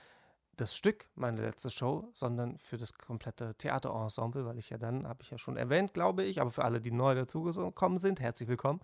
das 0.56 0.76
Stück 0.76 1.10
meine 1.16 1.42
letzte 1.42 1.72
Show, 1.72 2.10
sondern 2.14 2.58
für 2.60 2.78
das 2.78 2.94
komplette 2.94 3.56
Theaterensemble, 3.56 4.46
weil 4.46 4.58
ich 4.58 4.70
ja 4.70 4.78
dann, 4.78 5.08
habe 5.08 5.24
ich 5.24 5.32
ja 5.32 5.38
schon 5.38 5.58
erwähnt, 5.58 5.94
glaube 5.94 6.24
ich, 6.24 6.40
aber 6.40 6.52
für 6.52 6.64
alle, 6.64 6.82
die 6.82 6.92
neu 6.92 7.16
dazugekommen 7.16 7.98
sind, 7.98 8.20
herzlich 8.20 8.48
willkommen. 8.48 8.80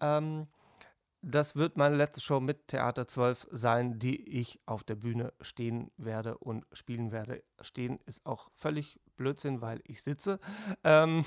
Ähm, 0.00 0.48
das 1.22 1.56
wird 1.56 1.76
meine 1.76 1.96
letzte 1.96 2.20
Show 2.20 2.40
mit 2.40 2.68
Theater 2.68 3.08
12 3.08 3.48
sein, 3.50 3.98
die 3.98 4.28
ich 4.28 4.60
auf 4.66 4.84
der 4.84 4.94
Bühne 4.94 5.32
stehen 5.40 5.90
werde 5.96 6.38
und 6.38 6.66
spielen 6.72 7.10
werde. 7.10 7.42
Stehen 7.60 7.98
ist 8.06 8.26
auch 8.26 8.50
völlig 8.54 9.00
Blödsinn, 9.16 9.60
weil 9.60 9.80
ich 9.84 10.02
sitze. 10.02 10.38
Ähm, 10.84 11.24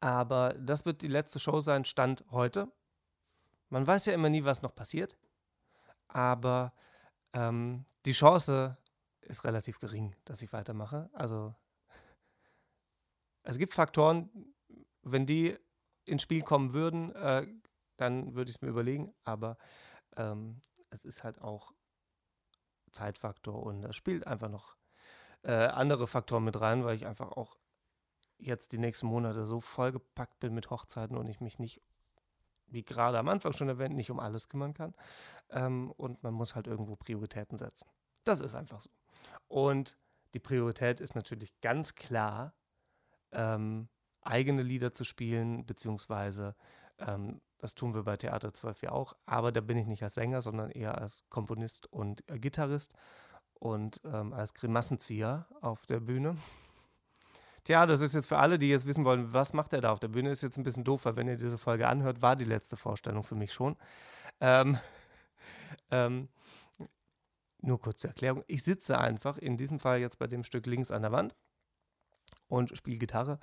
aber 0.00 0.54
das 0.58 0.84
wird 0.84 1.02
die 1.02 1.08
letzte 1.08 1.38
Show 1.38 1.60
sein, 1.60 1.84
Stand 1.84 2.24
heute. 2.30 2.70
Man 3.68 3.86
weiß 3.86 4.06
ja 4.06 4.14
immer 4.14 4.28
nie, 4.28 4.44
was 4.44 4.62
noch 4.62 4.74
passiert. 4.74 5.16
Aber 6.08 6.72
ähm, 7.32 7.84
die 8.04 8.12
Chance 8.12 8.76
ist 9.20 9.44
relativ 9.44 9.78
gering, 9.78 10.16
dass 10.24 10.42
ich 10.42 10.52
weitermache. 10.52 11.08
Also 11.12 11.54
es 13.42 13.58
gibt 13.58 13.74
Faktoren, 13.74 14.30
wenn 15.02 15.26
die 15.26 15.56
ins 16.04 16.22
Spiel 16.22 16.42
kommen 16.42 16.72
würden, 16.72 17.14
äh, 17.14 17.46
dann 18.00 18.34
würde 18.34 18.50
ich 18.50 18.56
es 18.56 18.62
mir 18.62 18.68
überlegen, 18.68 19.12
aber 19.24 19.56
ähm, 20.16 20.60
es 20.90 21.04
ist 21.04 21.24
halt 21.24 21.40
auch 21.40 21.72
Zeitfaktor 22.92 23.62
und 23.62 23.82
da 23.82 23.92
spielt 23.92 24.26
einfach 24.26 24.48
noch 24.48 24.76
äh, 25.42 25.52
andere 25.52 26.06
Faktoren 26.06 26.44
mit 26.44 26.60
rein, 26.60 26.84
weil 26.84 26.96
ich 26.96 27.06
einfach 27.06 27.32
auch 27.32 27.56
jetzt 28.38 28.72
die 28.72 28.78
nächsten 28.78 29.06
Monate 29.06 29.44
so 29.44 29.60
vollgepackt 29.60 30.40
bin 30.40 30.54
mit 30.54 30.70
Hochzeiten 30.70 31.16
und 31.16 31.28
ich 31.28 31.40
mich 31.40 31.58
nicht, 31.58 31.82
wie 32.66 32.82
gerade 32.82 33.18
am 33.18 33.28
Anfang 33.28 33.52
schon 33.52 33.68
erwähnt, 33.68 33.94
nicht 33.94 34.10
um 34.10 34.20
alles 34.20 34.48
kümmern 34.48 34.74
kann. 34.74 34.94
Ähm, 35.50 35.90
und 35.92 36.22
man 36.22 36.34
muss 36.34 36.54
halt 36.54 36.66
irgendwo 36.66 36.96
Prioritäten 36.96 37.58
setzen. 37.58 37.88
Das 38.24 38.40
ist 38.40 38.54
einfach 38.54 38.80
so. 38.80 38.90
Und 39.48 39.96
die 40.34 40.38
Priorität 40.38 41.00
ist 41.00 41.14
natürlich 41.14 41.60
ganz 41.60 41.94
klar, 41.94 42.54
ähm, 43.32 43.88
eigene 44.22 44.62
Lieder 44.62 44.92
zu 44.92 45.04
spielen, 45.04 45.66
beziehungsweise 45.66 46.54
ähm, 46.98 47.40
das 47.60 47.74
tun 47.74 47.94
wir 47.94 48.04
bei 48.04 48.16
Theater 48.16 48.52
12 48.52 48.82
ja 48.82 48.92
auch, 48.92 49.14
aber 49.26 49.52
da 49.52 49.60
bin 49.60 49.76
ich 49.76 49.86
nicht 49.86 50.02
als 50.02 50.14
Sänger, 50.14 50.42
sondern 50.42 50.70
eher 50.70 50.98
als 50.98 51.24
Komponist 51.28 51.86
und 51.92 52.28
äh, 52.30 52.38
Gitarrist 52.38 52.94
und 53.54 54.00
ähm, 54.04 54.32
als 54.32 54.54
Grimassenzieher 54.54 55.46
auf 55.60 55.84
der 55.86 56.00
Bühne. 56.00 56.36
Tja, 57.64 57.84
das 57.84 58.00
ist 58.00 58.14
jetzt 58.14 58.26
für 58.26 58.38
alle, 58.38 58.58
die 58.58 58.70
jetzt 58.70 58.86
wissen 58.86 59.04
wollen, 59.04 59.34
was 59.34 59.52
macht 59.52 59.74
er 59.74 59.82
da 59.82 59.92
auf 59.92 60.00
der 60.00 60.08
Bühne, 60.08 60.30
ist 60.30 60.42
jetzt 60.42 60.56
ein 60.56 60.62
bisschen 60.62 60.84
doof, 60.84 61.04
weil 61.04 61.16
wenn 61.16 61.28
ihr 61.28 61.36
diese 61.36 61.58
Folge 61.58 61.86
anhört, 61.86 62.22
war 62.22 62.34
die 62.34 62.46
letzte 62.46 62.78
Vorstellung 62.78 63.22
für 63.22 63.34
mich 63.34 63.52
schon. 63.52 63.76
Ähm, 64.40 64.78
ähm, 65.90 66.28
nur 67.60 67.78
kurze 67.78 68.08
Erklärung. 68.08 68.42
Ich 68.46 68.64
sitze 68.64 68.98
einfach, 68.98 69.36
in 69.36 69.58
diesem 69.58 69.78
Fall 69.78 69.98
jetzt 70.00 70.18
bei 70.18 70.26
dem 70.26 70.44
Stück 70.44 70.64
links 70.64 70.90
an 70.90 71.02
der 71.02 71.12
Wand 71.12 71.36
und 72.48 72.76
spiele 72.76 72.96
Gitarre 72.96 73.38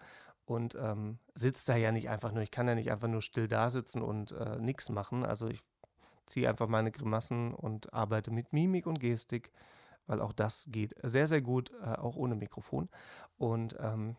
und 0.50 0.76
ähm, 0.76 1.20
sitze 1.36 1.74
da 1.74 1.78
ja 1.78 1.92
nicht 1.92 2.10
einfach 2.10 2.32
nur, 2.32 2.42
ich 2.42 2.52
kann 2.52 2.68
ja 2.68 2.76
nicht 2.76 2.92
einfach 2.92 3.08
nur 3.08 3.22
still 3.22 3.48
da 3.48 3.70
sitzen 3.70 4.02
und 4.02 4.32
äh, 4.32 4.58
nichts 4.60 4.90
machen. 4.90 5.26
Also 5.26 5.48
ich 5.48 5.62
ziehe 6.26 6.50
einfach 6.50 6.68
meine 6.68 6.92
Grimassen 6.92 7.54
und 7.54 7.94
arbeite 7.94 8.32
mit 8.32 8.54
Mimik 8.54 8.88
und 8.88 9.00
Gestik 9.00 9.52
weil 10.08 10.22
auch 10.22 10.34
das 10.34 10.66
geht 10.72 10.96
sehr, 11.04 11.28
sehr 11.28 11.42
gut, 11.42 11.72
äh, 11.84 11.96
auch 11.96 12.16
ohne 12.16 12.36
Mikrofon. 12.36 12.90
Und 13.38 13.76
ähm, 13.80 14.16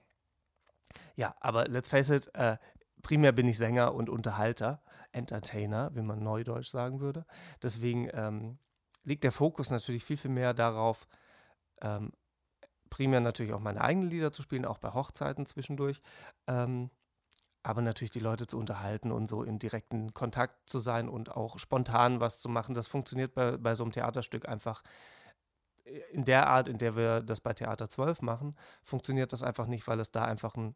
ja, 1.16 1.34
aber 1.40 1.66
let's 1.66 1.88
face 1.88 2.10
it, 2.10 2.30
äh, 2.34 2.58
primär 3.02 3.32
bin 3.32 3.48
ich 3.48 3.58
Sänger 3.58 3.94
und 3.94 4.08
Unterhalter, 4.08 4.82
Entertainer, 5.12 5.90
wie 5.94 6.02
man 6.02 6.22
neudeutsch 6.22 6.70
sagen 6.70 7.00
würde. 7.00 7.26
Deswegen 7.62 8.08
ähm, 8.12 8.58
liegt 9.02 9.24
der 9.24 9.32
Fokus 9.32 9.70
natürlich 9.70 10.04
viel, 10.04 10.18
viel 10.18 10.30
mehr 10.30 10.54
darauf, 10.54 11.08
ähm, 11.80 12.12
primär 12.90 13.20
natürlich 13.20 13.52
auch 13.52 13.60
meine 13.60 13.80
eigenen 13.80 14.10
Lieder 14.10 14.32
zu 14.32 14.42
spielen, 14.42 14.64
auch 14.64 14.78
bei 14.78 14.92
Hochzeiten 14.92 15.46
zwischendurch. 15.46 16.00
Ähm, 16.46 16.90
aber 17.62 17.82
natürlich 17.82 18.10
die 18.10 18.20
Leute 18.20 18.46
zu 18.46 18.58
unterhalten 18.58 19.12
und 19.12 19.28
so 19.28 19.42
in 19.42 19.58
direkten 19.58 20.14
Kontakt 20.14 20.70
zu 20.70 20.78
sein 20.78 21.08
und 21.08 21.36
auch 21.36 21.58
spontan 21.58 22.20
was 22.20 22.40
zu 22.40 22.48
machen. 22.48 22.74
Das 22.74 22.88
funktioniert 22.88 23.34
bei, 23.34 23.56
bei 23.56 23.74
so 23.74 23.84
einem 23.84 23.92
Theaterstück 23.92 24.48
einfach 24.48 24.82
in 26.12 26.24
der 26.24 26.46
Art, 26.46 26.68
in 26.68 26.78
der 26.78 26.96
wir 26.96 27.22
das 27.22 27.40
bei 27.40 27.54
Theater 27.54 27.88
12 27.88 28.22
machen, 28.22 28.56
funktioniert 28.82 29.32
das 29.32 29.42
einfach 29.42 29.66
nicht, 29.66 29.86
weil 29.86 30.00
es 30.00 30.10
da 30.10 30.24
einfach 30.24 30.54
ein 30.54 30.74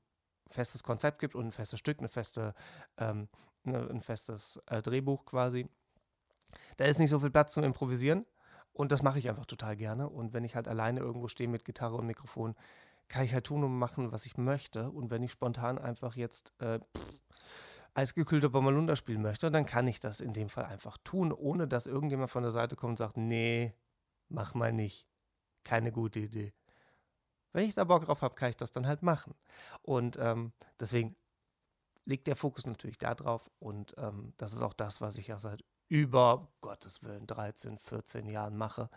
festes 0.50 0.82
Konzept 0.82 1.18
gibt 1.18 1.34
und 1.34 1.46
ein 1.46 1.52
festes 1.52 1.78
Stück, 1.78 1.98
eine 1.98 2.08
feste, 2.08 2.54
ähm, 2.98 3.28
ne, 3.64 3.88
ein 3.90 4.02
festes 4.02 4.60
äh, 4.66 4.82
Drehbuch 4.82 5.24
quasi. 5.24 5.68
Da 6.76 6.84
ist 6.84 6.98
nicht 6.98 7.10
so 7.10 7.20
viel 7.20 7.30
Platz 7.30 7.54
zum 7.54 7.64
Improvisieren 7.64 8.26
und 8.72 8.92
das 8.92 9.02
mache 9.02 9.18
ich 9.18 9.28
einfach 9.28 9.46
total 9.46 9.76
gerne. 9.76 10.08
Und 10.08 10.32
wenn 10.32 10.44
ich 10.44 10.54
halt 10.54 10.68
alleine 10.68 11.00
irgendwo 11.00 11.28
stehe 11.28 11.48
mit 11.48 11.64
Gitarre 11.64 11.96
und 11.96 12.06
Mikrofon, 12.06 12.54
kann 13.08 13.24
ich 13.24 13.34
halt 13.34 13.44
tun 13.44 13.62
und 13.64 13.78
machen, 13.78 14.12
was 14.12 14.26
ich 14.26 14.38
möchte. 14.38 14.90
Und 14.90 15.10
wenn 15.10 15.22
ich 15.22 15.32
spontan 15.32 15.78
einfach 15.78 16.16
jetzt 16.16 16.52
äh, 16.60 16.78
pff, 16.96 17.20
eisgekühlter 17.94 18.48
Bommerlunder 18.48 18.96
spielen 18.96 19.22
möchte, 19.22 19.50
dann 19.50 19.66
kann 19.66 19.86
ich 19.86 20.00
das 20.00 20.20
in 20.20 20.32
dem 20.32 20.48
Fall 20.48 20.64
einfach 20.64 20.96
tun, 21.04 21.32
ohne 21.32 21.68
dass 21.68 21.86
irgendjemand 21.86 22.30
von 22.30 22.42
der 22.42 22.50
Seite 22.50 22.76
kommt 22.76 22.92
und 22.92 22.96
sagt, 22.96 23.16
nee, 23.16 23.74
mach 24.28 24.54
mal 24.54 24.72
nicht. 24.72 25.06
Keine 25.64 25.92
gute 25.92 26.20
Idee. 26.20 26.54
Wenn 27.52 27.68
ich 27.68 27.74
da 27.74 27.84
Bock 27.84 28.06
drauf 28.06 28.22
habe, 28.22 28.34
kann 28.34 28.48
ich 28.48 28.56
das 28.56 28.72
dann 28.72 28.86
halt 28.86 29.02
machen. 29.02 29.34
Und 29.82 30.16
ähm, 30.18 30.52
deswegen 30.80 31.16
liegt 32.06 32.26
der 32.26 32.36
Fokus 32.36 32.66
natürlich 32.66 32.98
da 32.98 33.14
drauf. 33.14 33.50
Und 33.58 33.94
ähm, 33.98 34.32
das 34.38 34.52
ist 34.52 34.62
auch 34.62 34.72
das, 34.72 35.00
was 35.02 35.18
ich 35.18 35.26
ja 35.28 35.38
seit 35.38 35.62
über, 35.92 36.48
Gottes 36.62 37.02
Willen, 37.02 37.26
13, 37.26 37.78
14 37.78 38.26
Jahren 38.26 38.56
mache. 38.56 38.88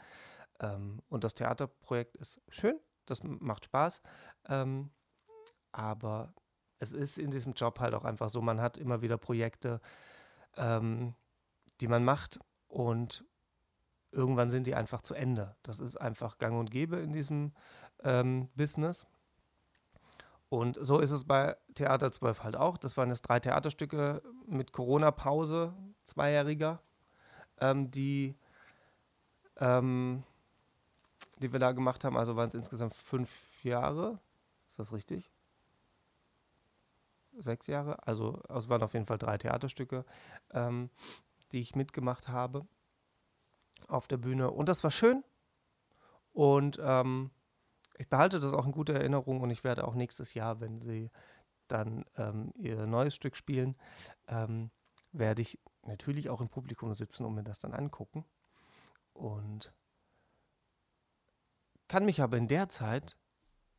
Ähm, 0.61 1.01
und 1.09 1.25
das 1.25 1.35
Theaterprojekt 1.35 2.15
ist 2.15 2.39
schön, 2.47 2.79
das 3.05 3.21
macht 3.21 3.65
Spaß. 3.65 4.01
Ähm, 4.47 4.91
aber 5.73 6.33
es 6.79 6.93
ist 6.93 7.19
in 7.19 7.31
diesem 7.31 7.51
Job 7.51 7.81
halt 7.81 7.93
auch 7.93 8.05
einfach 8.05 8.29
so, 8.29 8.41
man 8.41 8.61
hat 8.61 8.77
immer 8.77 9.01
wieder 9.01 9.17
Projekte, 9.17 9.81
ähm, 10.55 11.15
die 11.81 11.89
man 11.89 12.05
macht. 12.05 12.39
Und 12.69 13.25
irgendwann 14.11 14.49
sind 14.49 14.65
die 14.65 14.75
einfach 14.75 15.01
zu 15.01 15.15
Ende. 15.15 15.57
Das 15.63 15.81
ist 15.81 15.97
einfach 15.97 16.37
gang 16.37 16.57
und 16.57 16.71
gäbe 16.71 16.95
in 16.99 17.11
diesem 17.11 17.53
ähm, 18.05 18.47
Business. 18.55 19.05
Und 20.47 20.77
so 20.79 20.99
ist 20.99 21.11
es 21.11 21.25
bei 21.25 21.57
Theater 21.73 22.09
12 22.09 22.43
halt 22.43 22.55
auch. 22.55 22.77
Das 22.77 22.95
waren 22.95 23.09
jetzt 23.09 23.23
drei 23.23 23.41
Theaterstücke 23.41 24.21
mit 24.47 24.71
Corona-Pause, 24.71 25.73
zweijähriger, 26.05 26.81
ähm, 27.59 27.91
die, 27.91 28.35
ähm, 29.57 30.23
die 31.39 31.51
wir 31.51 31.59
da 31.59 31.71
gemacht 31.71 32.03
haben. 32.03 32.17
Also 32.17 32.35
waren 32.35 32.47
es 32.47 32.53
insgesamt 32.53 32.95
fünf 32.95 33.63
Jahre. 33.63 34.19
Ist 34.69 34.79
das 34.79 34.91
richtig? 34.91 35.31
Sechs 37.37 37.67
Jahre? 37.67 38.05
Also 38.07 38.41
es 38.49 38.69
waren 38.69 38.83
auf 38.83 38.93
jeden 38.93 39.05
Fall 39.05 39.17
drei 39.17 39.37
Theaterstücke, 39.37 40.05
ähm, 40.51 40.89
die 41.51 41.59
ich 41.59 41.75
mitgemacht 41.75 42.27
habe 42.27 42.65
auf 43.87 44.07
der 44.07 44.17
Bühne. 44.17 44.51
Und 44.51 44.69
das 44.69 44.83
war 44.83 44.91
schön. 44.91 45.23
Und 46.33 46.79
ähm, 46.81 47.31
ich 47.97 48.09
behalte 48.09 48.39
das 48.39 48.53
auch 48.53 48.65
in 48.65 48.71
guter 48.71 48.93
Erinnerung 48.93 49.41
und 49.41 49.49
ich 49.49 49.63
werde 49.63 49.87
auch 49.87 49.95
nächstes 49.95 50.33
Jahr, 50.33 50.59
wenn 50.59 50.81
sie 50.81 51.11
dann 51.67 52.05
ähm, 52.17 52.51
ihr 52.55 52.85
neues 52.85 53.15
Stück 53.15 53.35
spielen, 53.35 53.75
ähm, 54.27 54.69
werde 55.11 55.41
ich 55.41 55.59
natürlich 55.87 56.29
auch 56.29 56.41
im 56.41 56.47
Publikum 56.47 56.93
sitzen 56.93 57.25
und 57.25 57.35
mir 57.35 57.43
das 57.43 57.59
dann 57.59 57.73
angucken. 57.73 58.25
Und 59.13 59.73
kann 61.87 62.05
mich 62.05 62.21
aber 62.21 62.37
in 62.37 62.47
der 62.47 62.69
Zeit, 62.69 63.17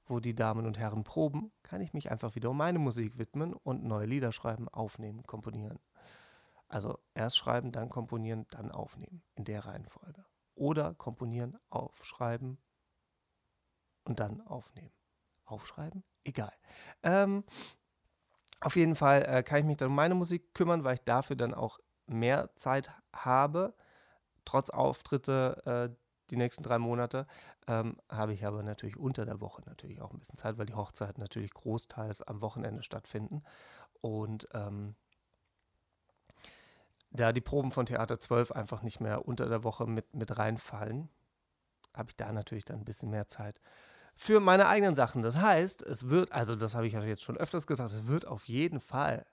wo 0.07 0.21
die 0.21 0.35
Damen 0.35 0.67
und 0.67 0.79
Herren 0.79 1.05
proben, 1.05 1.53
kann 1.63 1.81
ich 1.81 1.93
mich 1.93 2.11
einfach 2.11 2.35
wieder 2.35 2.51
um 2.51 2.57
meine 2.57 2.79
Musik 2.79 3.19
widmen 3.19 3.55
und 3.55 3.85
neue 3.85 4.07
Lieder 4.07 4.33
schreiben, 4.33 4.69
aufnehmen, 4.69 5.25
komponieren. 5.25 5.81
Also 6.69 6.99
erst 7.15 7.37
schreiben, 7.37 7.73
dann 7.73 7.89
komponieren, 7.89 8.47
dann 8.51 8.71
aufnehmen 8.71 9.23
in 9.35 9.45
der 9.45 9.67
Reihenfolge. 9.67 10.25
Oder 10.55 10.95
komponieren, 10.95 11.59
aufschreiben 11.71 12.59
und 14.05 14.21
dann 14.21 14.41
aufnehmen. 14.41 14.93
Aufschreiben? 15.45 16.03
Egal. 16.25 16.53
Ähm, 17.03 17.45
auf 18.61 18.77
jeden 18.77 18.97
Fall 18.97 19.23
äh, 19.27 19.43
kann 19.43 19.59
ich 19.59 19.65
mich 19.65 19.77
dann 19.77 19.89
um 19.89 19.95
meine 19.95 20.15
Musik 20.15 20.55
kümmern, 20.55 20.83
weil 20.83 20.95
ich 20.95 21.03
dafür 21.03 21.37
dann 21.37 21.55
auch 21.55 21.79
mehr 22.07 22.51
Zeit 22.57 22.91
habe. 23.13 23.75
Trotz 24.45 24.71
Auftritte 24.71 25.91
äh, 25.95 25.97
die 26.31 26.37
nächsten 26.37 26.63
drei 26.63 26.79
Monate 26.79 27.27
ähm, 27.67 27.97
habe 28.09 28.33
ich 28.33 28.45
aber 28.45 28.63
natürlich 28.63 28.97
unter 28.97 29.25
der 29.25 29.41
Woche 29.41 29.63
natürlich 29.67 30.01
auch 30.01 30.13
ein 30.13 30.19
bisschen 30.19 30.37
Zeit, 30.37 30.59
weil 30.59 30.67
die 30.67 30.75
Hochzeiten 30.75 31.21
natürlich 31.21 31.53
großteils 31.53 32.23
am 32.23 32.41
Wochenende 32.41 32.83
stattfinden. 32.83 33.45
Und 34.01 34.49
ähm, 34.53 34.97
da 37.11 37.33
die 37.33 37.41
Proben 37.41 37.71
von 37.71 37.87
Theater 37.87 38.19
12 38.19 38.53
einfach 38.53 38.83
nicht 38.83 39.01
mehr 39.01 39.27
unter 39.27 39.49
der 39.49 39.65
Woche 39.65 39.87
mit, 39.87 40.15
mit 40.15 40.37
reinfallen, 40.37 41.09
habe 41.95 42.11
ich 42.11 42.17
da 42.17 42.33
natürlich 42.33 42.65
dann 42.65 42.79
ein 42.79 42.85
bisschen 42.85 43.11
mehr 43.11 43.29
Zeit 43.29 43.61
für 44.17 44.41
meine 44.41 44.67
eigenen 44.67 44.95
Sachen. 44.95 45.23
Das 45.23 45.37
heißt, 45.37 45.83
es 45.83 46.09
wird, 46.09 46.33
also 46.33 46.57
das 46.57 46.75
habe 46.75 46.87
ich 46.87 46.95
ja 46.95 47.03
jetzt 47.03 47.23
schon 47.23 47.37
öfters 47.37 47.67
gesagt, 47.67 47.91
es 47.91 48.07
wird 48.07 48.27
auf 48.27 48.47
jeden 48.47 48.81
Fall 48.81 49.27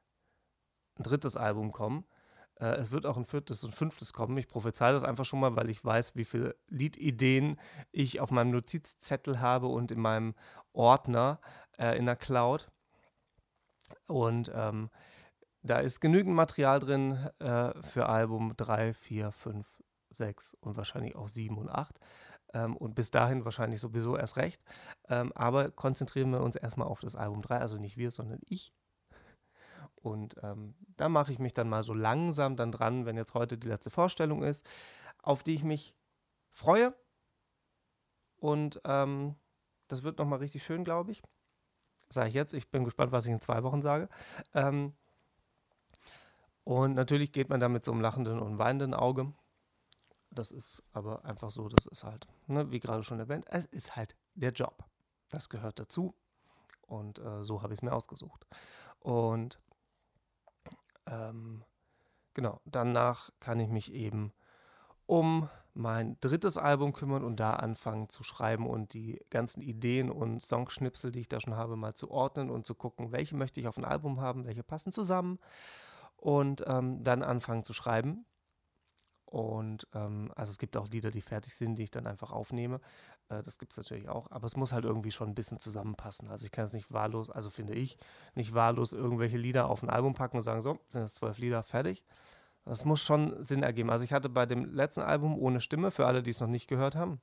ein 0.99 1.03
drittes 1.03 1.37
Album 1.37 1.71
kommen. 1.71 2.05
Äh, 2.59 2.75
es 2.75 2.91
wird 2.91 3.05
auch 3.05 3.17
ein 3.17 3.25
viertes 3.25 3.63
und 3.63 3.73
fünftes 3.73 4.13
kommen. 4.13 4.37
Ich 4.37 4.47
prophezei 4.47 4.91
das 4.91 5.03
einfach 5.03 5.25
schon 5.25 5.39
mal, 5.39 5.55
weil 5.55 5.69
ich 5.69 5.83
weiß, 5.83 6.15
wie 6.15 6.25
viele 6.25 6.55
Liedideen 6.67 7.59
ich 7.91 8.19
auf 8.19 8.31
meinem 8.31 8.51
Notizzettel 8.51 9.39
habe 9.39 9.67
und 9.67 9.91
in 9.91 9.99
meinem 9.99 10.35
Ordner 10.73 11.39
äh, 11.77 11.97
in 11.97 12.05
der 12.05 12.15
Cloud. 12.15 12.71
Und 14.07 14.51
ähm, 14.53 14.89
da 15.61 15.79
ist 15.79 16.01
genügend 16.01 16.35
Material 16.35 16.79
drin 16.79 17.29
äh, 17.39 17.73
für 17.83 18.07
Album 18.09 18.53
3, 18.57 18.93
4, 18.93 19.31
5, 19.31 19.67
6 20.09 20.55
und 20.59 20.77
wahrscheinlich 20.77 21.15
auch 21.15 21.29
7 21.29 21.57
und 21.57 21.69
8. 21.69 21.99
Ähm, 22.53 22.77
und 22.77 22.95
bis 22.95 23.11
dahin 23.11 23.45
wahrscheinlich 23.45 23.79
sowieso 23.79 24.17
erst 24.17 24.37
recht. 24.37 24.61
Ähm, 25.09 25.31
aber 25.33 25.71
konzentrieren 25.71 26.31
wir 26.31 26.41
uns 26.41 26.55
erstmal 26.55 26.87
auf 26.87 26.99
das 26.99 27.15
Album 27.15 27.41
3, 27.41 27.57
also 27.59 27.77
nicht 27.77 27.97
wir, 27.97 28.11
sondern 28.11 28.39
ich. 28.45 28.73
Und 30.03 30.35
ähm, 30.43 30.75
da 30.97 31.09
mache 31.09 31.31
ich 31.31 31.39
mich 31.39 31.55
dann 31.55 31.69
mal 31.69 31.81
so 31.81 31.95
langsam 31.95 32.55
dann 32.55 32.71
dran, 32.71 33.07
wenn 33.07 33.17
jetzt 33.17 33.33
heute 33.33 33.57
die 33.57 33.67
letzte 33.67 33.89
Vorstellung 33.89 34.43
ist, 34.43 34.63
auf 35.23 35.41
die 35.41 35.55
ich 35.55 35.63
mich 35.63 35.95
freue, 36.51 36.93
und 38.43 38.81
ähm, 38.83 39.35
das 39.87 40.03
wird 40.03 40.17
nochmal 40.17 40.39
richtig 40.39 40.65
schön, 40.65 40.83
glaube 40.83 41.11
ich. 41.11 41.23
Sage 42.09 42.27
ich 42.27 42.33
jetzt. 42.33 42.53
Ich 42.53 42.69
bin 42.69 42.83
gespannt, 42.83 43.13
was 43.13 43.25
ich 43.25 43.31
in 43.31 43.39
zwei 43.39 43.63
Wochen 43.63 43.81
sage. 43.81 44.09
Ähm, 44.53 44.91
und 46.65 46.93
natürlich 46.93 47.31
geht 47.31 47.47
man 47.47 47.61
da 47.61 47.69
mit 47.69 47.85
so 47.85 47.93
einem 47.93 48.01
lachenden 48.01 48.41
und 48.41 48.57
weinenden 48.57 48.93
Auge. 48.93 49.33
Das 50.29 50.51
ist 50.51 50.83
aber 50.91 51.23
einfach 51.23 51.51
so, 51.51 51.69
das 51.69 51.85
ist 51.85 52.03
halt, 52.03 52.27
ne, 52.47 52.69
wie 52.69 52.81
gerade 52.81 53.03
schon 53.03 53.17
erwähnt, 53.17 53.45
es 53.47 53.65
ist 53.67 53.95
halt 53.95 54.17
der 54.33 54.51
Job. 54.51 54.83
Das 55.29 55.47
gehört 55.47 55.79
dazu. 55.79 56.13
Und 56.81 57.19
äh, 57.19 57.45
so 57.45 57.61
habe 57.61 57.73
ich 57.73 57.79
es 57.79 57.81
mir 57.81 57.93
ausgesucht. 57.93 58.45
Und 58.99 59.57
ähm, 61.07 61.63
genau, 62.33 62.61
danach 62.65 63.29
kann 63.39 63.59
ich 63.59 63.69
mich 63.69 63.93
eben 63.93 64.33
um 65.05 65.49
mein 65.73 66.17
drittes 66.21 66.57
Album 66.57 66.93
kümmern 66.93 67.23
und 67.23 67.39
da 67.39 67.53
anfangen 67.53 68.09
zu 68.09 68.23
schreiben 68.23 68.67
und 68.67 68.93
die 68.93 69.19
ganzen 69.29 69.61
Ideen 69.61 70.11
und 70.11 70.41
Songschnipsel, 70.41 71.11
die 71.11 71.21
ich 71.21 71.29
da 71.29 71.41
schon 71.41 71.55
habe, 71.55 71.75
mal 71.75 71.95
zu 71.95 72.11
ordnen 72.11 72.49
und 72.49 72.65
zu 72.65 72.75
gucken, 72.75 73.11
welche 73.11 73.35
möchte 73.35 73.59
ich 73.59 73.67
auf 73.67 73.77
ein 73.77 73.85
Album 73.85 74.21
haben, 74.21 74.45
welche 74.45 74.63
passen 74.63 74.91
zusammen 74.91 75.39
und 76.17 76.63
ähm, 76.67 77.03
dann 77.03 77.23
anfangen 77.23 77.63
zu 77.63 77.73
schreiben. 77.73 78.25
Und 79.33 79.87
ähm, 79.95 80.31
also 80.35 80.51
es 80.51 80.59
gibt 80.59 80.77
auch 80.77 80.87
Lieder, 80.89 81.09
die 81.09 81.21
fertig 81.21 81.55
sind, 81.55 81.75
die 81.75 81.83
ich 81.83 81.91
dann 81.91 82.05
einfach 82.05 82.31
aufnehme. 82.31 82.79
Äh, 83.29 83.41
das 83.41 83.57
gibt 83.57 83.71
es 83.71 83.77
natürlich 83.77 84.07
auch, 84.07 84.29
aber 84.29 84.45
es 84.45 84.55
muss 84.55 84.73
halt 84.73 84.85
irgendwie 84.85 85.09
schon 85.09 85.29
ein 85.29 85.33
bisschen 85.33 85.57
zusammenpassen. 85.57 86.29
Also 86.29 86.45
ich 86.45 86.51
kann 86.51 86.65
es 86.65 86.73
nicht 86.73 86.93
wahllos, 86.93 87.31
also 87.31 87.49
finde 87.49 87.73
ich, 87.73 87.97
nicht 88.35 88.53
wahllos 88.53 88.93
irgendwelche 88.93 89.37
Lieder 89.37 89.69
auf 89.69 89.81
ein 89.81 89.89
Album 89.89 90.13
packen 90.13 90.37
und 90.37 90.43
sagen, 90.43 90.61
so, 90.61 90.77
sind 90.87 91.01
das 91.01 91.15
zwölf 91.15 91.39
Lieder, 91.39 91.63
fertig 91.63 92.05
das 92.65 92.85
muss 92.85 93.03
schon 93.03 93.43
Sinn 93.43 93.63
ergeben. 93.63 93.89
Also 93.89 94.05
ich 94.05 94.13
hatte 94.13 94.29
bei 94.29 94.45
dem 94.45 94.73
letzten 94.73 95.01
Album 95.01 95.37
ohne 95.37 95.59
Stimme, 95.59 95.91
für 95.91 96.05
alle, 96.05 96.23
die 96.23 96.31
es 96.31 96.39
noch 96.39 96.47
nicht 96.47 96.67
gehört 96.67 96.95
haben, 96.95 97.21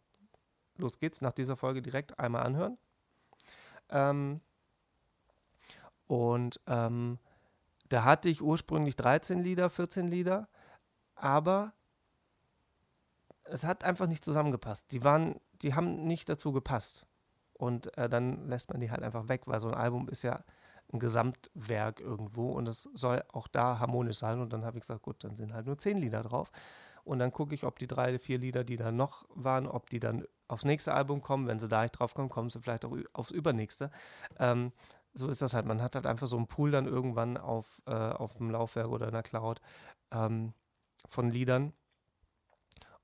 los 0.76 0.98
geht's, 0.98 1.20
nach 1.20 1.32
dieser 1.32 1.56
Folge 1.56 1.80
direkt 1.80 2.18
einmal 2.18 2.42
anhören. 2.42 2.76
Ähm, 3.88 4.40
und 6.06 6.60
ähm, 6.66 7.18
da 7.88 8.04
hatte 8.04 8.28
ich 8.28 8.42
ursprünglich 8.42 8.96
13 8.96 9.42
Lieder, 9.42 9.70
14 9.70 10.08
Lieder, 10.08 10.48
aber 11.14 11.72
es 13.50 13.64
hat 13.64 13.84
einfach 13.84 14.06
nicht 14.06 14.24
zusammengepasst. 14.24 14.90
Die 14.92 15.04
waren, 15.04 15.40
die 15.62 15.74
haben 15.74 16.06
nicht 16.06 16.28
dazu 16.28 16.52
gepasst. 16.52 17.06
Und 17.52 17.96
äh, 17.98 18.08
dann 18.08 18.48
lässt 18.48 18.70
man 18.70 18.80
die 18.80 18.90
halt 18.90 19.02
einfach 19.02 19.28
weg, 19.28 19.42
weil 19.46 19.60
so 19.60 19.68
ein 19.68 19.74
Album 19.74 20.08
ist 20.08 20.22
ja 20.22 20.42
ein 20.92 20.98
Gesamtwerk 20.98 22.00
irgendwo 22.00 22.52
und 22.52 22.66
es 22.66 22.88
soll 22.94 23.22
auch 23.32 23.48
da 23.48 23.78
harmonisch 23.78 24.18
sein. 24.18 24.40
Und 24.40 24.52
dann 24.52 24.64
habe 24.64 24.78
ich 24.78 24.82
gesagt, 24.82 25.02
gut, 25.02 25.22
dann 25.22 25.36
sind 25.36 25.52
halt 25.52 25.66
nur 25.66 25.78
zehn 25.78 25.98
Lieder 25.98 26.22
drauf. 26.22 26.50
Und 27.04 27.18
dann 27.18 27.32
gucke 27.32 27.54
ich, 27.54 27.64
ob 27.64 27.78
die 27.78 27.86
drei, 27.86 28.18
vier 28.18 28.38
Lieder, 28.38 28.64
die 28.64 28.76
da 28.76 28.92
noch 28.92 29.26
waren, 29.34 29.66
ob 29.66 29.90
die 29.90 30.00
dann 30.00 30.24
aufs 30.48 30.64
nächste 30.64 30.94
Album 30.94 31.22
kommen. 31.22 31.46
Wenn 31.46 31.58
sie 31.58 31.68
da 31.68 31.82
nicht 31.82 31.92
drauf 31.92 32.14
kommen, 32.14 32.28
kommen 32.28 32.50
sie 32.50 32.60
vielleicht 32.60 32.84
auch 32.84 32.96
aufs 33.12 33.30
übernächste. 33.30 33.90
Ähm, 34.38 34.72
so 35.12 35.28
ist 35.28 35.42
das 35.42 35.54
halt. 35.54 35.66
Man 35.66 35.82
hat 35.82 35.94
halt 35.94 36.06
einfach 36.06 36.26
so 36.26 36.36
einen 36.36 36.46
Pool 36.46 36.70
dann 36.70 36.86
irgendwann 36.86 37.36
auf, 37.36 37.80
äh, 37.86 37.92
auf 37.92 38.36
dem 38.36 38.50
Laufwerk 38.50 38.88
oder 38.88 39.06
in 39.08 39.12
der 39.12 39.22
Cloud 39.22 39.60
ähm, 40.12 40.52
von 41.08 41.30
Liedern. 41.30 41.72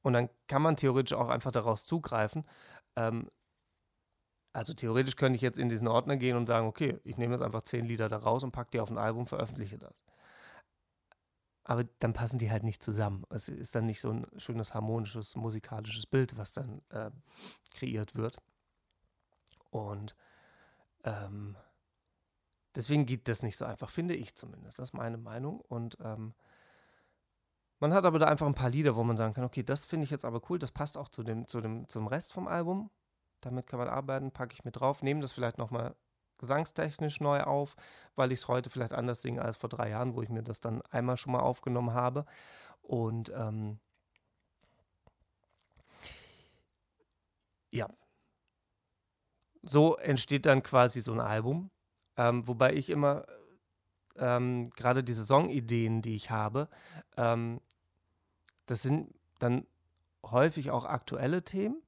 Und 0.06 0.12
dann 0.12 0.30
kann 0.46 0.62
man 0.62 0.76
theoretisch 0.76 1.18
auch 1.18 1.30
einfach 1.30 1.50
daraus 1.50 1.84
zugreifen. 1.84 2.44
Ähm, 2.94 3.28
also 4.52 4.72
theoretisch 4.72 5.16
könnte 5.16 5.34
ich 5.34 5.42
jetzt 5.42 5.58
in 5.58 5.68
diesen 5.68 5.88
Ordner 5.88 6.16
gehen 6.16 6.36
und 6.36 6.46
sagen, 6.46 6.68
okay, 6.68 7.00
ich 7.02 7.16
nehme 7.16 7.34
jetzt 7.34 7.42
einfach 7.42 7.62
zehn 7.62 7.84
Lieder 7.84 8.08
da 8.08 8.18
raus 8.18 8.44
und 8.44 8.52
packe 8.52 8.70
die 8.70 8.78
auf 8.78 8.88
ein 8.88 8.98
Album, 8.98 9.26
veröffentliche 9.26 9.78
das. 9.78 10.04
Aber 11.64 11.82
dann 11.98 12.12
passen 12.12 12.38
die 12.38 12.52
halt 12.52 12.62
nicht 12.62 12.84
zusammen. 12.84 13.24
Es 13.30 13.48
ist 13.48 13.74
dann 13.74 13.86
nicht 13.86 14.00
so 14.00 14.12
ein 14.12 14.28
schönes 14.36 14.74
harmonisches 14.74 15.34
musikalisches 15.34 16.06
Bild, 16.06 16.36
was 16.36 16.52
dann 16.52 16.82
äh, 16.90 17.10
kreiert 17.74 18.14
wird. 18.14 18.36
Und 19.70 20.14
ähm, 21.02 21.56
deswegen 22.76 23.06
geht 23.06 23.26
das 23.26 23.42
nicht 23.42 23.56
so 23.56 23.64
einfach, 23.64 23.90
finde 23.90 24.14
ich 24.14 24.36
zumindest. 24.36 24.78
Das 24.78 24.90
ist 24.90 24.94
meine 24.94 25.18
Meinung. 25.18 25.60
Und 25.62 25.98
ähm, 26.00 26.32
man 27.80 27.92
hat 27.92 28.04
aber 28.04 28.18
da 28.18 28.26
einfach 28.26 28.46
ein 28.46 28.54
paar 28.54 28.70
Lieder, 28.70 28.96
wo 28.96 29.04
man 29.04 29.16
sagen 29.16 29.34
kann, 29.34 29.44
okay, 29.44 29.62
das 29.62 29.84
finde 29.84 30.04
ich 30.04 30.10
jetzt 30.10 30.24
aber 30.24 30.40
cool, 30.48 30.58
das 30.58 30.72
passt 30.72 30.96
auch 30.96 31.08
zu 31.08 31.22
dem, 31.22 31.46
zu 31.46 31.60
dem, 31.60 31.88
zum 31.88 32.06
Rest 32.06 32.32
vom 32.32 32.48
Album. 32.48 32.90
Damit 33.40 33.66
kann 33.66 33.78
man 33.78 33.88
arbeiten, 33.88 34.32
packe 34.32 34.54
ich 34.54 34.64
mit 34.64 34.76
drauf, 34.80 35.02
nehme 35.02 35.20
das 35.20 35.32
vielleicht 35.32 35.58
nochmal 35.58 35.94
gesangstechnisch 36.38 37.20
neu 37.20 37.42
auf, 37.42 37.76
weil 38.14 38.32
ich 38.32 38.40
es 38.40 38.48
heute 38.48 38.70
vielleicht 38.70 38.92
anders 38.92 39.22
singe 39.22 39.42
als 39.42 39.56
vor 39.56 39.68
drei 39.68 39.90
Jahren, 39.90 40.14
wo 40.14 40.22
ich 40.22 40.28
mir 40.28 40.42
das 40.42 40.60
dann 40.60 40.82
einmal 40.90 41.16
schon 41.16 41.32
mal 41.32 41.40
aufgenommen 41.40 41.94
habe. 41.94 42.26
Und 42.82 43.30
ähm, 43.34 43.78
ja, 47.70 47.88
so 49.62 49.96
entsteht 49.96 50.46
dann 50.46 50.62
quasi 50.62 51.00
so 51.00 51.12
ein 51.12 51.20
Album. 51.20 51.70
Ähm, 52.16 52.46
wobei 52.48 52.72
ich 52.74 52.88
immer 52.90 53.26
ähm, 54.16 54.70
gerade 54.70 55.04
diese 55.04 55.26
Songideen, 55.26 56.02
die 56.02 56.14
ich 56.14 56.30
habe, 56.30 56.68
ähm, 57.16 57.60
das 58.66 58.82
sind 58.82 59.14
dann 59.38 59.66
häufig 60.22 60.70
auch 60.70 60.84
aktuelle 60.84 61.44
Themen 61.44 61.82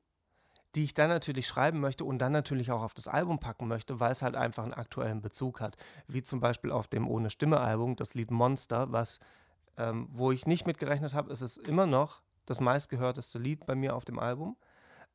die 0.74 0.84
ich 0.84 0.94
dann 0.94 1.08
natürlich 1.08 1.46
schreiben 1.46 1.80
möchte 1.80 2.04
und 2.04 2.18
dann 2.18 2.32
natürlich 2.32 2.70
auch 2.70 2.82
auf 2.82 2.94
das 2.94 3.08
Album 3.08 3.38
packen 3.38 3.68
möchte, 3.68 4.00
weil 4.00 4.12
es 4.12 4.22
halt 4.22 4.36
einfach 4.36 4.64
einen 4.64 4.74
aktuellen 4.74 5.22
Bezug 5.22 5.60
hat. 5.60 5.76
Wie 6.06 6.22
zum 6.22 6.40
Beispiel 6.40 6.70
auf 6.70 6.86
dem 6.88 7.08
Ohne 7.08 7.30
Stimme 7.30 7.58
Album, 7.58 7.96
das 7.96 8.14
Lied 8.14 8.30
Monster, 8.30 8.92
was, 8.92 9.18
ähm, 9.76 10.08
wo 10.12 10.30
ich 10.30 10.46
nicht 10.46 10.66
mitgerechnet 10.66 11.14
habe, 11.14 11.32
ist 11.32 11.40
es 11.40 11.56
immer 11.56 11.86
noch 11.86 12.22
das 12.46 12.60
meistgehörteste 12.60 13.38
Lied 13.38 13.66
bei 13.66 13.74
mir 13.74 13.96
auf 13.96 14.04
dem 14.04 14.18
Album. 14.18 14.56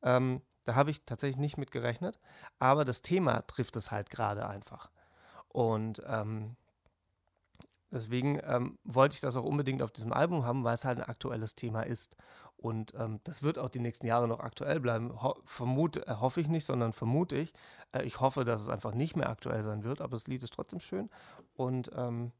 Ähm, 0.02 0.42
da 0.64 0.74
habe 0.74 0.90
ich 0.90 1.04
tatsächlich 1.04 1.38
nicht 1.38 1.56
mitgerechnet, 1.56 2.18
aber 2.58 2.84
das 2.84 3.02
Thema 3.02 3.46
trifft 3.46 3.76
es 3.76 3.90
halt 3.90 4.10
gerade 4.10 4.48
einfach. 4.48 4.90
Und 5.48 6.02
ähm, 6.06 6.56
deswegen 7.94 8.40
ähm, 8.44 8.78
wollte 8.84 9.14
ich 9.14 9.20
das 9.20 9.36
auch 9.36 9.44
unbedingt 9.44 9.80
auf 9.80 9.92
diesem 9.92 10.12
Album 10.12 10.44
haben, 10.44 10.64
weil 10.64 10.74
es 10.74 10.84
halt 10.84 10.98
ein 10.98 11.08
aktuelles 11.08 11.54
Thema 11.54 11.82
ist. 11.82 12.16
Und 12.56 12.92
ähm, 12.94 13.20
das 13.24 13.42
wird 13.42 13.58
auch 13.58 13.70
die 13.70 13.78
nächsten 13.78 14.06
Jahre 14.06 14.28
noch 14.28 14.40
aktuell 14.40 14.80
bleiben. 14.80 15.22
Ho 15.22 15.36
vermute, 15.44 16.06
äh, 16.06 16.16
hoffe 16.16 16.40
ich 16.40 16.48
nicht, 16.48 16.64
sondern 16.64 16.92
vermute 16.92 17.36
ich. 17.36 17.52
Äh, 17.92 18.02
ich 18.02 18.20
hoffe, 18.20 18.44
dass 18.44 18.60
es 18.60 18.68
einfach 18.68 18.94
nicht 18.94 19.16
mehr 19.16 19.30
aktuell 19.30 19.62
sein 19.62 19.84
wird, 19.84 20.00
aber 20.00 20.12
das 20.12 20.26
Lied 20.26 20.42
ist 20.42 20.54
trotzdem 20.54 20.80
schön. 20.80 21.08
Und 21.54 21.90
ähm, 21.94 22.32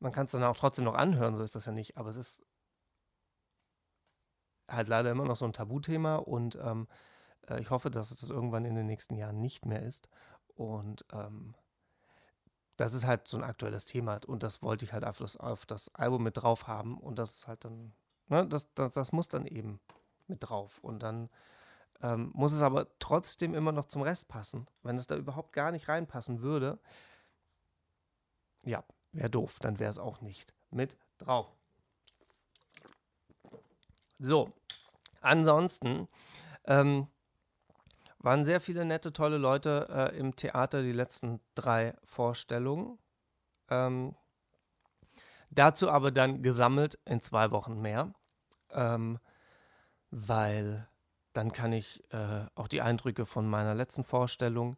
man 0.00 0.12
kann 0.12 0.26
es 0.26 0.32
dann 0.32 0.44
auch 0.44 0.56
trotzdem 0.56 0.84
noch 0.84 0.94
anhören, 0.94 1.36
so 1.36 1.42
ist 1.42 1.54
das 1.54 1.66
ja 1.66 1.72
nicht. 1.72 1.96
Aber 1.96 2.10
es 2.10 2.16
ist 2.16 2.42
halt 4.68 4.88
leider 4.88 5.10
immer 5.10 5.24
noch 5.24 5.36
so 5.36 5.44
ein 5.44 5.52
Tabuthema 5.52 6.16
und 6.16 6.58
ähm, 6.62 6.88
äh, 7.48 7.60
ich 7.60 7.70
hoffe, 7.70 7.90
dass 7.90 8.10
es 8.10 8.20
das 8.20 8.30
irgendwann 8.30 8.64
in 8.64 8.74
den 8.74 8.86
nächsten 8.86 9.16
Jahren 9.16 9.40
nicht 9.40 9.66
mehr 9.66 9.82
ist. 9.82 10.08
Und 10.54 11.04
ähm, 11.12 11.54
das 12.78 12.94
ist 12.94 13.06
halt 13.06 13.28
so 13.28 13.36
ein 13.36 13.44
aktuelles 13.44 13.84
Thema 13.84 14.20
und 14.26 14.42
das 14.42 14.62
wollte 14.62 14.86
ich 14.86 14.94
halt 14.94 15.04
auf 15.04 15.18
das, 15.18 15.36
auf 15.36 15.66
das 15.66 15.94
Album 15.94 16.22
mit 16.22 16.38
drauf 16.38 16.66
haben 16.66 16.96
und 16.98 17.18
das 17.18 17.38
ist 17.38 17.46
halt 17.46 17.66
dann 17.66 17.92
Ne, 18.28 18.46
das, 18.46 18.72
das, 18.74 18.94
das 18.94 19.12
muss 19.12 19.28
dann 19.28 19.46
eben 19.46 19.80
mit 20.26 20.38
drauf. 20.42 20.78
Und 20.82 21.02
dann 21.02 21.30
ähm, 22.02 22.30
muss 22.34 22.52
es 22.52 22.62
aber 22.62 22.86
trotzdem 22.98 23.54
immer 23.54 23.72
noch 23.72 23.86
zum 23.86 24.02
Rest 24.02 24.28
passen. 24.28 24.66
Wenn 24.82 24.98
es 24.98 25.06
da 25.06 25.16
überhaupt 25.16 25.52
gar 25.52 25.72
nicht 25.72 25.88
reinpassen 25.88 26.42
würde, 26.42 26.78
ja, 28.64 28.84
wäre 29.12 29.30
doof. 29.30 29.58
Dann 29.60 29.78
wäre 29.78 29.90
es 29.90 29.98
auch 29.98 30.20
nicht 30.20 30.54
mit 30.70 30.96
drauf. 31.16 31.50
So, 34.18 34.52
ansonsten 35.22 36.08
ähm, 36.64 37.06
waren 38.18 38.44
sehr 38.44 38.60
viele 38.60 38.84
nette, 38.84 39.12
tolle 39.12 39.38
Leute 39.38 39.88
äh, 39.90 40.18
im 40.18 40.36
Theater 40.36 40.82
die 40.82 40.92
letzten 40.92 41.40
drei 41.54 41.94
Vorstellungen. 42.04 42.98
Ähm, 43.70 44.14
dazu 45.50 45.90
aber 45.90 46.10
dann 46.10 46.42
gesammelt 46.42 46.98
in 47.04 47.20
zwei 47.20 47.50
Wochen 47.50 47.80
mehr 47.80 48.12
ähm, 48.72 49.18
weil 50.10 50.88
dann 51.32 51.52
kann 51.52 51.72
ich 51.72 52.02
äh, 52.12 52.46
auch 52.54 52.68
die 52.68 52.82
Eindrücke 52.82 53.26
von 53.26 53.48
meiner 53.48 53.74
letzten 53.74 54.04
Vorstellung 54.04 54.76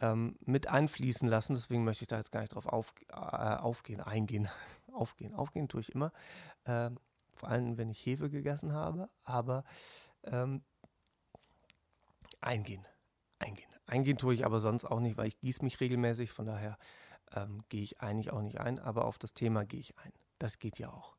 ähm, 0.00 0.36
mit 0.40 0.68
einfließen 0.68 1.28
lassen. 1.28 1.54
Deswegen 1.54 1.84
möchte 1.84 2.04
ich 2.04 2.08
da 2.08 2.16
jetzt 2.16 2.32
gar 2.32 2.40
nicht 2.40 2.54
drauf 2.54 2.66
auf, 2.66 2.94
äh, 3.08 3.14
aufgehen, 3.14 4.00
eingehen. 4.00 4.48
aufgehen, 4.92 5.34
aufgehen 5.34 5.68
tue 5.68 5.80
ich 5.80 5.94
immer. 5.94 6.12
Äh, 6.64 6.90
vor 7.34 7.48
allem, 7.48 7.78
wenn 7.78 7.90
ich 7.90 8.04
Hefe 8.04 8.30
gegessen 8.30 8.72
habe. 8.72 9.08
Aber 9.24 9.64
ähm, 10.24 10.62
eingehen, 12.40 12.86
eingehen. 13.38 13.70
Eingehen 13.86 14.18
tue 14.18 14.34
ich 14.34 14.44
aber 14.44 14.60
sonst 14.60 14.84
auch 14.84 15.00
nicht, 15.00 15.16
weil 15.16 15.28
ich 15.28 15.40
gieße 15.40 15.64
mich 15.64 15.80
regelmäßig. 15.80 16.30
Von 16.30 16.46
daher 16.46 16.78
ähm, 17.32 17.62
gehe 17.68 17.82
ich 17.82 18.00
eigentlich 18.00 18.30
auch 18.30 18.42
nicht 18.42 18.60
ein. 18.60 18.78
Aber 18.78 19.04
auf 19.04 19.18
das 19.18 19.34
Thema 19.34 19.64
gehe 19.64 19.80
ich 19.80 19.98
ein. 19.98 20.12
Das 20.38 20.58
geht 20.58 20.78
ja 20.78 20.90
auch. 20.90 21.16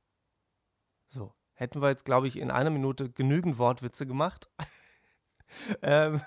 So, 1.10 1.34
hätten 1.54 1.82
wir 1.82 1.90
jetzt, 1.90 2.06
glaube 2.06 2.28
ich, 2.28 2.38
in 2.38 2.52
einer 2.52 2.70
Minute 2.70 3.10
genügend 3.10 3.58
Wortwitze 3.58 4.08
gemacht. 4.08 4.50
ähm, 5.82 6.22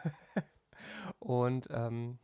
und 1.19 1.69
ähm, 1.71 2.19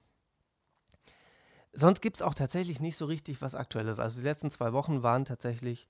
sonst 1.72 2.00
gibt 2.00 2.16
es 2.16 2.22
auch 2.22 2.35
tatsächlich 2.35 2.80
nicht 2.80 2.96
so 2.96 3.06
richtig 3.06 3.40
was 3.40 3.54
Aktuelles. 3.54 3.98
Also 3.98 4.20
die 4.20 4.26
letzten 4.26 4.50
zwei 4.50 4.72
Wochen 4.72 5.02
waren 5.02 5.24
tatsächlich 5.24 5.88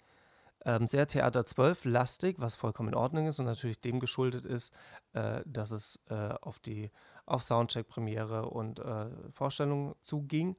ähm, 0.65 0.89
sehr 0.89 1.07
Theater 1.07 1.47
12 1.47 1.85
lastig, 1.85 2.37
was 2.39 2.55
vollkommen 2.55 2.91
in 2.91 2.95
Ordnung 2.95 3.27
ist 3.27 3.39
und 3.39 3.47
natürlich 3.47 3.81
dem 3.81 4.01
geschuldet 4.01 4.45
ist, 4.45 4.73
äh, 5.13 5.43
dass 5.47 5.71
es 5.71 5.99
äh, 6.09 6.35
auf 6.41 6.59
die 6.59 6.91
auf 7.27 7.43
Soundcheck, 7.43 7.87
Premiere 7.87 8.49
und 8.49 8.81
äh, 8.81 9.07
Vorstellung 9.31 9.95
zuging. 10.01 10.57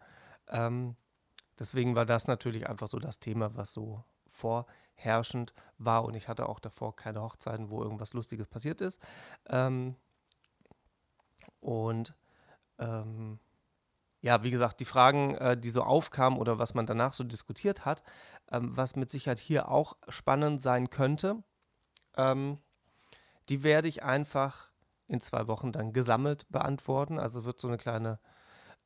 Ähm, 0.48 0.96
deswegen 1.60 1.96
war 1.96 2.06
das 2.06 2.28
natürlich 2.28 2.70
einfach 2.70 2.88
so 2.88 2.98
das 2.98 3.20
Thema, 3.20 3.56
was 3.56 3.74
so 3.74 4.04
vorherrschend 4.30 5.54
war 5.78 6.06
und 6.06 6.14
ich 6.16 6.30
hatte 6.30 6.48
auch 6.48 6.60
davor 6.60 6.96
keine 6.96 7.22
Hochzeiten, 7.22 7.70
wo 7.70 7.84
irgendwas 7.84 8.14
Lustiges 8.14 8.48
passiert 8.48 8.80
ist. 8.80 9.02
Ähm, 9.50 9.96
und 11.60 12.16
ähm, 12.80 13.40
ja, 14.22 14.44
wie 14.44 14.52
gesagt, 14.52 14.80
die 14.80 14.86
Fragen, 14.86 15.36
äh, 15.36 15.58
die 15.58 15.72
so 15.72 15.84
aufkamen 15.84 16.40
oder 16.40 16.60
was 16.60 16.74
man 16.74 16.86
danach 16.86 17.14
so 17.14 17.24
diskutiert 17.24 17.86
hat, 17.86 18.04
ähm, 18.52 18.76
was 18.76 18.96
mit 18.96 19.10
Sicherheit 19.10 19.40
hier 19.40 19.70
auch 19.70 19.98
spannend 20.10 20.62
sein 20.62 20.90
könnte, 20.90 21.44
ähm, 22.16 22.60
die 23.50 23.64
werde 23.64 23.88
ich 23.88 24.04
einfach 24.04 24.72
in 25.08 25.22
zwei 25.22 25.48
Wochen 25.48 25.72
dann 25.72 25.94
gesammelt 25.94 26.50
beantworten. 26.50 27.20
Also 27.20 27.44
wird 27.44 27.60
so 27.60 27.68
eine 27.68 27.78
kleine 27.78 28.20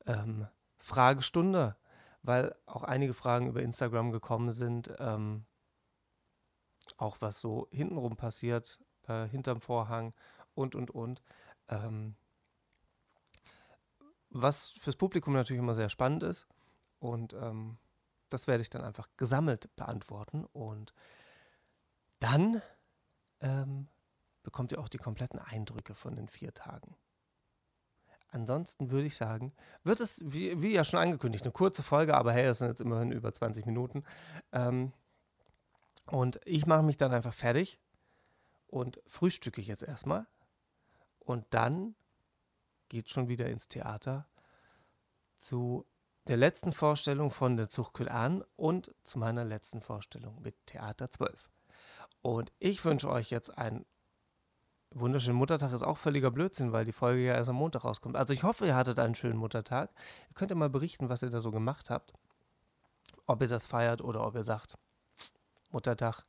ähm, 0.05 0.47
Fragestunde, 0.79 1.75
weil 2.23 2.55
auch 2.65 2.83
einige 2.83 3.13
Fragen 3.13 3.47
über 3.47 3.61
Instagram 3.61 4.11
gekommen 4.11 4.51
sind, 4.51 4.93
ähm, 4.99 5.45
auch 6.97 7.17
was 7.19 7.41
so 7.41 7.67
hintenrum 7.71 8.15
passiert, 8.15 8.79
äh, 9.07 9.27
hinterm 9.27 9.61
Vorhang 9.61 10.13
und, 10.53 10.75
und, 10.75 10.91
und. 10.91 11.21
Ähm, 11.67 12.15
was 14.29 14.71
fürs 14.71 14.95
Publikum 14.95 15.33
natürlich 15.33 15.59
immer 15.59 15.75
sehr 15.75 15.89
spannend 15.89 16.23
ist. 16.23 16.47
Und 16.99 17.33
ähm, 17.33 17.77
das 18.29 18.47
werde 18.47 18.61
ich 18.61 18.69
dann 18.69 18.83
einfach 18.83 19.07
gesammelt 19.17 19.75
beantworten. 19.75 20.45
Und 20.45 20.93
dann 22.19 22.61
ähm, 23.41 23.87
bekommt 24.43 24.71
ihr 24.71 24.79
auch 24.79 24.89
die 24.89 24.97
kompletten 24.97 25.39
Eindrücke 25.39 25.95
von 25.95 26.15
den 26.15 26.27
vier 26.27 26.53
Tagen. 26.53 26.95
Ansonsten 28.29 28.91
würde 28.91 29.07
ich 29.07 29.15
sagen, 29.15 29.53
wird 29.83 30.01
es, 30.01 30.19
wie, 30.21 30.61
wie, 30.61 30.73
ja 30.73 30.83
schon 30.83 30.99
angekündigt, 30.99 31.43
eine 31.43 31.53
kurze 31.53 31.83
Folge, 31.83 32.15
aber 32.15 32.33
hey, 32.33 32.45
es 32.45 32.57
sind 32.57 32.67
jetzt 32.67 32.81
immerhin 32.81 33.11
über 33.11 33.33
20 33.33 33.65
Minuten. 33.65 34.03
Ähm, 34.51 34.91
und 36.07 36.39
ich 36.45 36.65
mache 36.65 36.83
mich 36.83 36.97
dann 36.97 37.13
einfach 37.13 37.33
fertig 37.33 37.79
und 38.67 38.99
frühstücke 39.07 39.61
ich 39.61 39.67
jetzt 39.67 39.83
erstmal. 39.83 40.27
Und 41.19 41.45
dann 41.51 41.95
geht 42.89 43.09
schon 43.09 43.29
wieder 43.29 43.47
ins 43.47 43.67
Theater 43.67 44.27
zu 45.37 45.85
der 46.27 46.37
letzten 46.37 46.71
Vorstellung 46.71 47.29
von 47.31 47.57
der 47.57 47.69
Zuchtkühl 47.69 48.09
an 48.09 48.43
und 48.55 48.93
zu 49.03 49.19
meiner 49.19 49.45
letzten 49.45 49.81
Vorstellung 49.81 50.41
mit 50.41 50.55
Theater 50.65 51.11
12. 51.11 51.49
Und 52.21 52.51
ich 52.59 52.83
wünsche 52.83 53.09
euch 53.09 53.29
jetzt 53.29 53.55
einen 53.55 53.85
wunderschönen 54.91 55.37
Muttertag. 55.37 55.71
Ist 55.71 55.83
auch 55.83 55.97
völliger 55.97 56.31
Blödsinn, 56.31 56.71
weil 56.71 56.85
die 56.85 56.91
Folge 56.91 57.23
ja 57.23 57.35
erst 57.35 57.49
am 57.49 57.57
Montag 57.57 57.83
rauskommt. 57.83 58.15
Also 58.15 58.33
ich 58.33 58.43
hoffe, 58.43 58.65
ihr 58.65 58.75
hattet 58.75 58.97
einen 58.97 59.13
schönen 59.13 59.37
Muttertag. 59.37 59.91
Ihr 60.29 60.33
könnt 60.33 60.51
ja 60.51 60.57
mal 60.57 60.69
berichten, 60.69 61.09
was 61.09 61.21
ihr 61.21 61.29
da 61.29 61.39
so 61.39 61.51
gemacht 61.51 61.89
habt. 61.89 62.13
Ob 63.27 63.41
ihr 63.41 63.47
das 63.47 63.65
feiert 63.65 64.01
oder 64.01 64.25
ob 64.25 64.35
ihr 64.35 64.43
sagt, 64.43 64.75
Muttertag, 65.69 66.23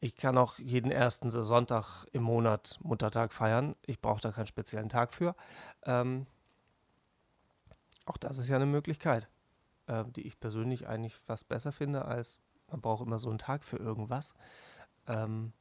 ich 0.00 0.16
kann 0.16 0.38
auch 0.38 0.58
jeden 0.58 0.90
ersten 0.90 1.30
Sonntag 1.30 2.06
im 2.12 2.22
Monat 2.22 2.78
Muttertag 2.82 3.32
feiern. 3.32 3.74
Ich 3.84 4.00
brauche 4.00 4.20
da 4.20 4.30
keinen 4.30 4.46
speziellen 4.46 4.88
Tag 4.88 5.12
für. 5.12 5.34
Ähm, 5.84 6.26
auch 8.08 8.16
das 8.16 8.38
ist 8.38 8.48
ja 8.48 8.56
eine 8.56 8.66
Möglichkeit, 8.66 9.28
äh, 9.86 10.04
die 10.06 10.22
ich 10.22 10.40
persönlich 10.40 10.88
eigentlich 10.88 11.14
fast 11.14 11.48
besser 11.48 11.72
finde, 11.72 12.04
als 12.04 12.40
man 12.70 12.80
braucht 12.80 13.06
immer 13.06 13.18
so 13.18 13.28
einen 13.28 13.38
Tag 13.38 13.64
für 13.64 13.78
irgendwas. 13.78 14.34
Ähm, 15.06 15.52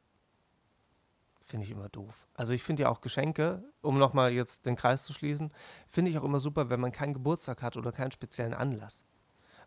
finde 1.42 1.66
ich 1.66 1.72
immer 1.72 1.90
doof. 1.90 2.28
Also 2.34 2.54
ich 2.54 2.64
finde 2.64 2.84
ja 2.84 2.90
auch 2.90 3.02
Geschenke, 3.02 3.64
um 3.82 3.98
nochmal 3.98 4.34
jetzt 4.34 4.66
den 4.66 4.76
Kreis 4.76 5.04
zu 5.04 5.14
schließen, 5.14 5.54
finde 5.88 6.12
ich 6.12 6.18
auch 6.18 6.24
immer 6.24 6.40
super, 6.40 6.70
wenn 6.70 6.82
man 6.82 6.92
keinen 6.92 7.14
Geburtstag 7.14 7.64
hat 7.64 7.78
oder 7.78 7.92
keinen 7.92 8.12
speziellen 8.12 8.54
Anlass. 8.54 9.04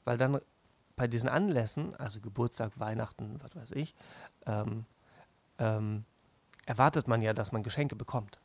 Weil 0.05 0.19
dann 0.19 0.41
bei 0.97 1.09
diesen 1.09 1.29
Anlässen, 1.29 1.97
also 1.97 2.21
Geburtstag, 2.21 2.79
Weihnachten, 2.79 3.41
was 3.43 3.57
weiß 3.57 3.71
ich, 3.73 3.95
ähm, 4.45 4.85
ähm, 5.59 6.05
erwartet 6.67 7.09
man 7.09 7.23
ja, 7.23 7.33
dass 7.33 7.53
man 7.53 7.63
Geschenke 7.63 7.97
bekommt. 7.97 8.41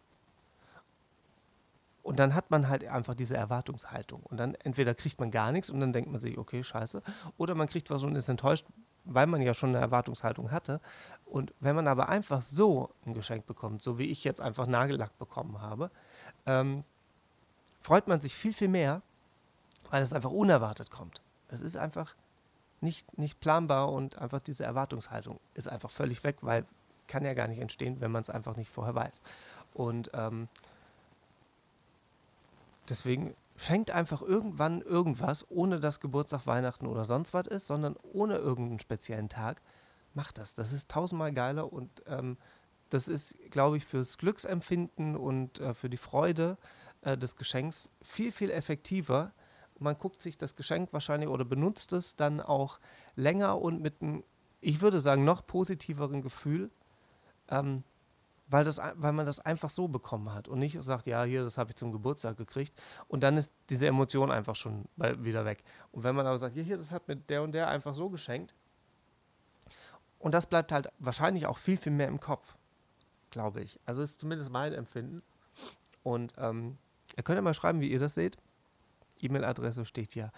Und 2.06 2.20
dann 2.20 2.36
hat 2.36 2.52
man 2.52 2.70
halt 2.70 2.86
einfach 2.86 3.15
diese 3.15 3.36
Erwartungshaltung. 3.36 4.22
Und 4.22 4.38
dann 4.38 4.54
entweder 4.54 4.94
kriegt 4.94 5.20
man 5.20 5.32
gar 5.32 5.52
nichts 5.52 5.72
und 5.72 5.80
dann 5.80 5.91
denkt 5.91 6.12
man 6.12 6.22
sich, 6.22 6.38
okay, 6.38 6.63
scheiße. 6.63 7.02
Oder 7.38 7.56
man 7.56 7.68
kriegt 7.68 7.89
was 7.89 8.04
und 8.04 8.15
ist 8.15 8.30
enttäuscht, 8.30 8.63
weil 9.06 9.26
man 9.26 9.41
ja 9.41 9.56
schon 9.56 9.70
eine 9.70 9.80
Erwartungshaltung 9.80 10.52
hatte. 10.52 10.82
Und 11.26 11.52
wenn 11.62 11.76
man 11.76 11.88
aber 11.88 12.08
einfach 12.08 12.44
so 12.44 12.91
ein 13.08 13.15
Geschenk 13.15 13.48
bekommt, 13.48 13.82
so 13.82 13.98
wie 13.98 14.06
ich 14.06 14.24
jetzt 14.24 14.39
einfach 14.39 14.68
Nagellack 14.68 15.18
bekommen 15.18 15.62
habe, 15.62 15.89
ähm, 16.46 16.84
freut 17.82 18.08
man 18.08 18.22
sich 18.22 18.36
viel, 18.36 18.54
viel 18.54 18.68
mehr, 18.68 19.02
weil 19.89 20.04
es 20.04 20.13
einfach 20.13 20.30
unerwartet 20.32 20.91
kommt. 20.91 21.24
Es 21.48 21.62
ist 21.62 21.76
einfach 21.76 22.13
nicht, 22.82 23.18
nicht 23.18 23.39
planbar 23.39 23.91
und 23.91 24.20
einfach 24.20 24.41
diese 24.41 24.63
Erwartungshaltung 24.63 25.39
ist 25.56 25.68
einfach 25.68 25.89
völlig 25.89 26.24
weg, 26.24 26.38
weil 26.41 26.65
kann 27.08 27.26
ja 27.26 27.34
gar 27.34 27.48
nicht 27.48 27.60
entstehen, 27.60 28.00
wenn 28.00 28.12
man 28.12 28.22
es 28.22 28.30
einfach 28.30 28.58
nicht 28.58 28.70
vorher 28.70 28.94
weiß. 28.94 29.22
Und 29.74 30.12
ähm, 30.13 30.50
deswegen 32.89 33.36
schenkt 33.56 33.91
einfach 33.91 34.21
irgendwann 34.21 34.82
irgendwas, 34.82 35.45
ohne 35.50 35.80
dass 35.80 36.00
Geburtstag, 36.00 36.45
Weihnachten 36.45 36.88
oder 36.88 37.06
sonst 37.06 37.34
was 37.34 37.48
ist, 37.48 37.67
sondern 37.67 37.95
ohne 38.13 38.36
irgendeinen 38.36 38.80
speziellen 38.80 39.30
Tag. 39.30 39.62
Macht 40.13 40.38
das. 40.38 40.56
Das 40.56 40.74
ist 40.74 40.89
tausendmal 40.89 41.34
geiler 41.34 41.71
und 41.71 42.04
ähm, 42.08 42.38
das 42.89 43.08
ist, 43.08 43.36
glaube 43.52 43.78
ich, 43.78 43.86
fürs 43.86 44.17
Glücksempfinden 44.17 45.15
und 45.15 45.60
äh, 45.60 45.74
für 45.74 45.89
die 45.89 45.98
Freude 45.98 46.58
äh, 47.02 47.17
des 47.17 47.36
Geschenks 47.36 47.89
viel, 48.02 48.32
viel 48.32 48.52
effektiver, 48.52 49.32
man 49.80 49.98
guckt 49.98 50.21
sich 50.21 50.38
das 50.38 50.56
Geschenk 50.56 50.93
wahrscheinlich 50.93 51.30
oder 51.30 51.45
benutzt 51.45 51.93
es 51.93 52.15
dann 52.15 52.39
auch 52.41 52.80
länger 53.15 53.60
und 53.62 53.82
mit 53.82 54.02
einem, 54.02 54.24
ich 54.62 54.82
würde 54.82 55.00
sagen, 55.00 55.26
noch 55.26 55.45
positiveren 55.45 56.21
Gefühl, 56.21 56.69
ähm, 57.50 57.84
weil, 58.47 58.63
das, 58.63 58.77
weil 58.77 59.13
man 59.13 59.25
das 59.25 59.39
einfach 59.39 59.69
so 59.69 59.88
bekommen 59.88 60.34
hat 60.34 60.47
und 60.47 60.60
nicht 60.60 60.81
sagt, 60.84 61.08
ja, 61.08 61.23
hier, 61.23 61.43
das 61.43 61.58
habe 61.58 61.71
ich 61.71 61.75
zum 61.75 61.91
Geburtstag 61.91 62.38
gekriegt 62.38 62.73
und 63.08 63.23
dann 63.23 63.38
ist 63.38 63.51
diese 63.69 63.88
Emotion 63.88 64.31
einfach 64.31 64.55
schon 64.55 64.86
wieder 64.95 65.45
weg. 65.45 65.63
Und 65.91 66.03
wenn 66.03 66.15
man 66.15 66.27
aber 66.27 66.39
sagt, 66.39 66.53
hier, 66.53 66.63
hier, 66.63 66.77
das 66.77 66.91
hat 66.91 67.08
mir 67.08 67.15
der 67.15 67.43
und 67.43 67.53
der 67.53 67.67
einfach 67.67 67.95
so 67.95 68.10
geschenkt 68.10 68.53
und 70.25 70.34
das 70.34 70.47
bleibt 70.47 70.71
halt 70.71 70.89
wahrscheinlich 70.97 71.45
auch 71.45 71.60
viel, 71.60 71.77
viel 71.77 71.91
mehr 71.91 72.08
im 72.08 72.19
Kopf, 72.19 72.55
glaube 73.29 73.62
ich. 73.62 73.79
Also 73.86 74.01
ist 74.01 74.19
zumindest 74.19 74.49
mein 74.49 74.73
Empfinden. 74.73 75.21
Und 76.01 76.34
ähm, 76.38 76.79
ihr 77.15 77.21
könnt 77.21 77.36
ja 77.36 77.43
mal 77.43 77.53
schreiben, 77.53 77.79
wie 77.79 77.91
ihr 77.91 77.99
das 77.99 78.15
seht. 78.15 78.38
E-Mail-Adresse 79.21 79.86
steht 79.86 80.13
hier 80.13 80.31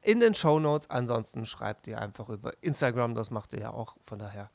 in 0.00 0.18
den 0.20 0.34
Show 0.34 0.58
Notes. 0.58 0.88
Ansonsten 0.88 1.44
schreibt 1.44 1.86
ihr 1.88 2.00
einfach 2.00 2.30
über 2.30 2.54
Instagram, 2.62 3.14
das 3.14 3.30
macht 3.30 3.52
ihr 3.52 3.60
ja 3.60 3.70
auch. 3.70 3.96
Von 4.02 4.18
daher 4.18 4.50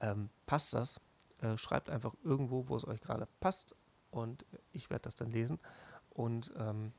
ähm, 0.00 0.30
passt 0.46 0.72
das. 0.72 1.02
Äh, 1.40 1.56
schreibt 1.56 1.88
einfach 1.88 2.14
irgendwo, 2.22 2.68
wo 2.68 2.76
es 2.76 2.86
euch 2.86 3.00
gerade 3.00 3.26
passt 3.40 3.74
und 4.10 4.44
ich 4.72 4.90
werde 4.90 5.04
das 5.04 5.14
dann 5.14 5.30
lesen 5.30 5.58
und 6.10 6.52
ähm, 6.56 6.92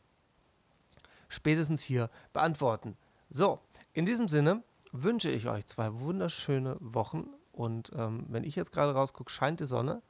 spätestens 1.28 1.84
hier 1.84 2.10
beantworten. 2.34 2.98
So, 3.30 3.60
in 3.94 4.06
diesem 4.06 4.28
Sinne 4.28 4.64
wünsche 4.92 5.30
ich 5.30 5.48
euch 5.48 5.66
zwei 5.68 5.94
wunderschöne 6.00 6.78
Wochen 6.80 7.30
und 7.52 7.92
ähm, 7.96 8.26
wenn 8.30 8.44
ich 8.44 8.56
jetzt 8.56 8.72
gerade 8.72 8.94
rausgucke, 8.94 9.32
scheint 9.32 9.60
die 9.60 9.66
Sonne. 9.66 10.02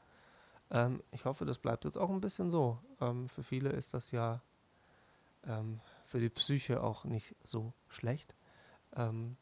Ähm, 0.70 1.04
ich 1.12 1.26
hoffe, 1.26 1.46
das 1.46 1.60
bleibt 1.60 1.84
jetzt 1.84 1.98
auch 1.98 2.10
ein 2.10 2.22
bisschen 2.22 2.52
so. 2.52 2.80
Ähm, 3.02 3.28
für 3.28 3.44
viele 3.44 3.70
ist 3.72 3.94
das 3.94 4.12
ja 4.12 4.42
ähm, 5.46 5.82
für 6.06 6.20
die 6.20 6.30
Psyche 6.30 6.82
auch 6.82 7.04
nicht 7.04 7.36
so 7.44 7.74
schlecht. 7.90 8.36
Ähm, 8.96 9.36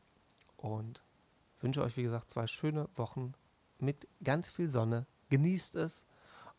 und 0.57 1.03
wünsche 1.61 1.83
euch, 1.83 1.95
wie 1.95 2.03
gesagt, 2.03 2.29
zwei 2.31 2.47
schöne 2.47 2.89
Wochen 2.95 3.33
mit 3.81 4.07
ganz 4.23 4.49
viel 4.49 4.69
Sonne. 4.69 5.05
Genießt 5.29 5.75
es 5.75 6.05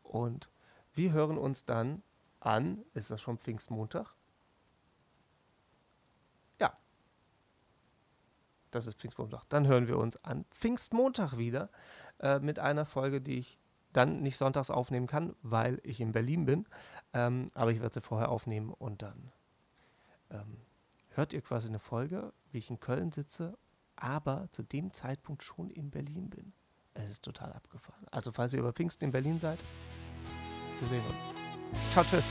und 0.02 0.48
wir 0.94 1.12
hören 1.12 1.38
uns 1.38 1.64
dann 1.64 2.02
an. 2.40 2.84
Ist 2.94 3.10
das 3.10 3.20
schon 3.20 3.38
Pfingstmontag? 3.38 4.14
Ja. 6.58 6.76
Das 8.70 8.86
ist 8.86 8.98
Pfingstmontag. 8.98 9.44
Dann 9.48 9.66
hören 9.66 9.88
wir 9.88 9.98
uns 9.98 10.22
an 10.24 10.44
Pfingstmontag 10.50 11.36
wieder 11.36 11.70
äh, 12.20 12.38
mit 12.38 12.58
einer 12.58 12.84
Folge, 12.84 13.20
die 13.20 13.38
ich 13.38 13.58
dann 13.92 14.22
nicht 14.22 14.36
sonntags 14.36 14.70
aufnehmen 14.70 15.06
kann, 15.06 15.34
weil 15.42 15.80
ich 15.82 16.00
in 16.00 16.12
Berlin 16.12 16.44
bin. 16.44 16.66
Ähm, 17.12 17.48
aber 17.54 17.72
ich 17.72 17.80
werde 17.80 17.94
sie 17.94 18.00
vorher 18.00 18.28
aufnehmen 18.28 18.72
und 18.72 19.02
dann 19.02 19.32
ähm, 20.30 20.58
hört 21.10 21.32
ihr 21.32 21.42
quasi 21.42 21.68
eine 21.68 21.80
Folge, 21.80 22.32
wie 22.52 22.58
ich 22.58 22.70
in 22.70 22.80
Köln 22.80 23.10
sitze, 23.12 23.58
aber 23.96 24.48
zu 24.52 24.62
dem 24.62 24.92
Zeitpunkt 24.92 25.42
schon 25.42 25.70
in 25.70 25.90
Berlin 25.90 26.30
bin. 26.30 26.52
Es 26.94 27.08
ist 27.10 27.24
total 27.24 27.52
abgefahren. 27.52 28.06
Also 28.10 28.32
falls 28.32 28.52
ihr 28.52 28.60
über 28.60 28.72
Pfingsten 28.72 29.06
in 29.06 29.10
Berlin 29.10 29.38
seid, 29.38 29.58
wir 30.80 30.88
sehen 30.88 31.02
uns. 31.06 31.92
Ciao, 31.92 32.04
tschüss. 32.04 32.24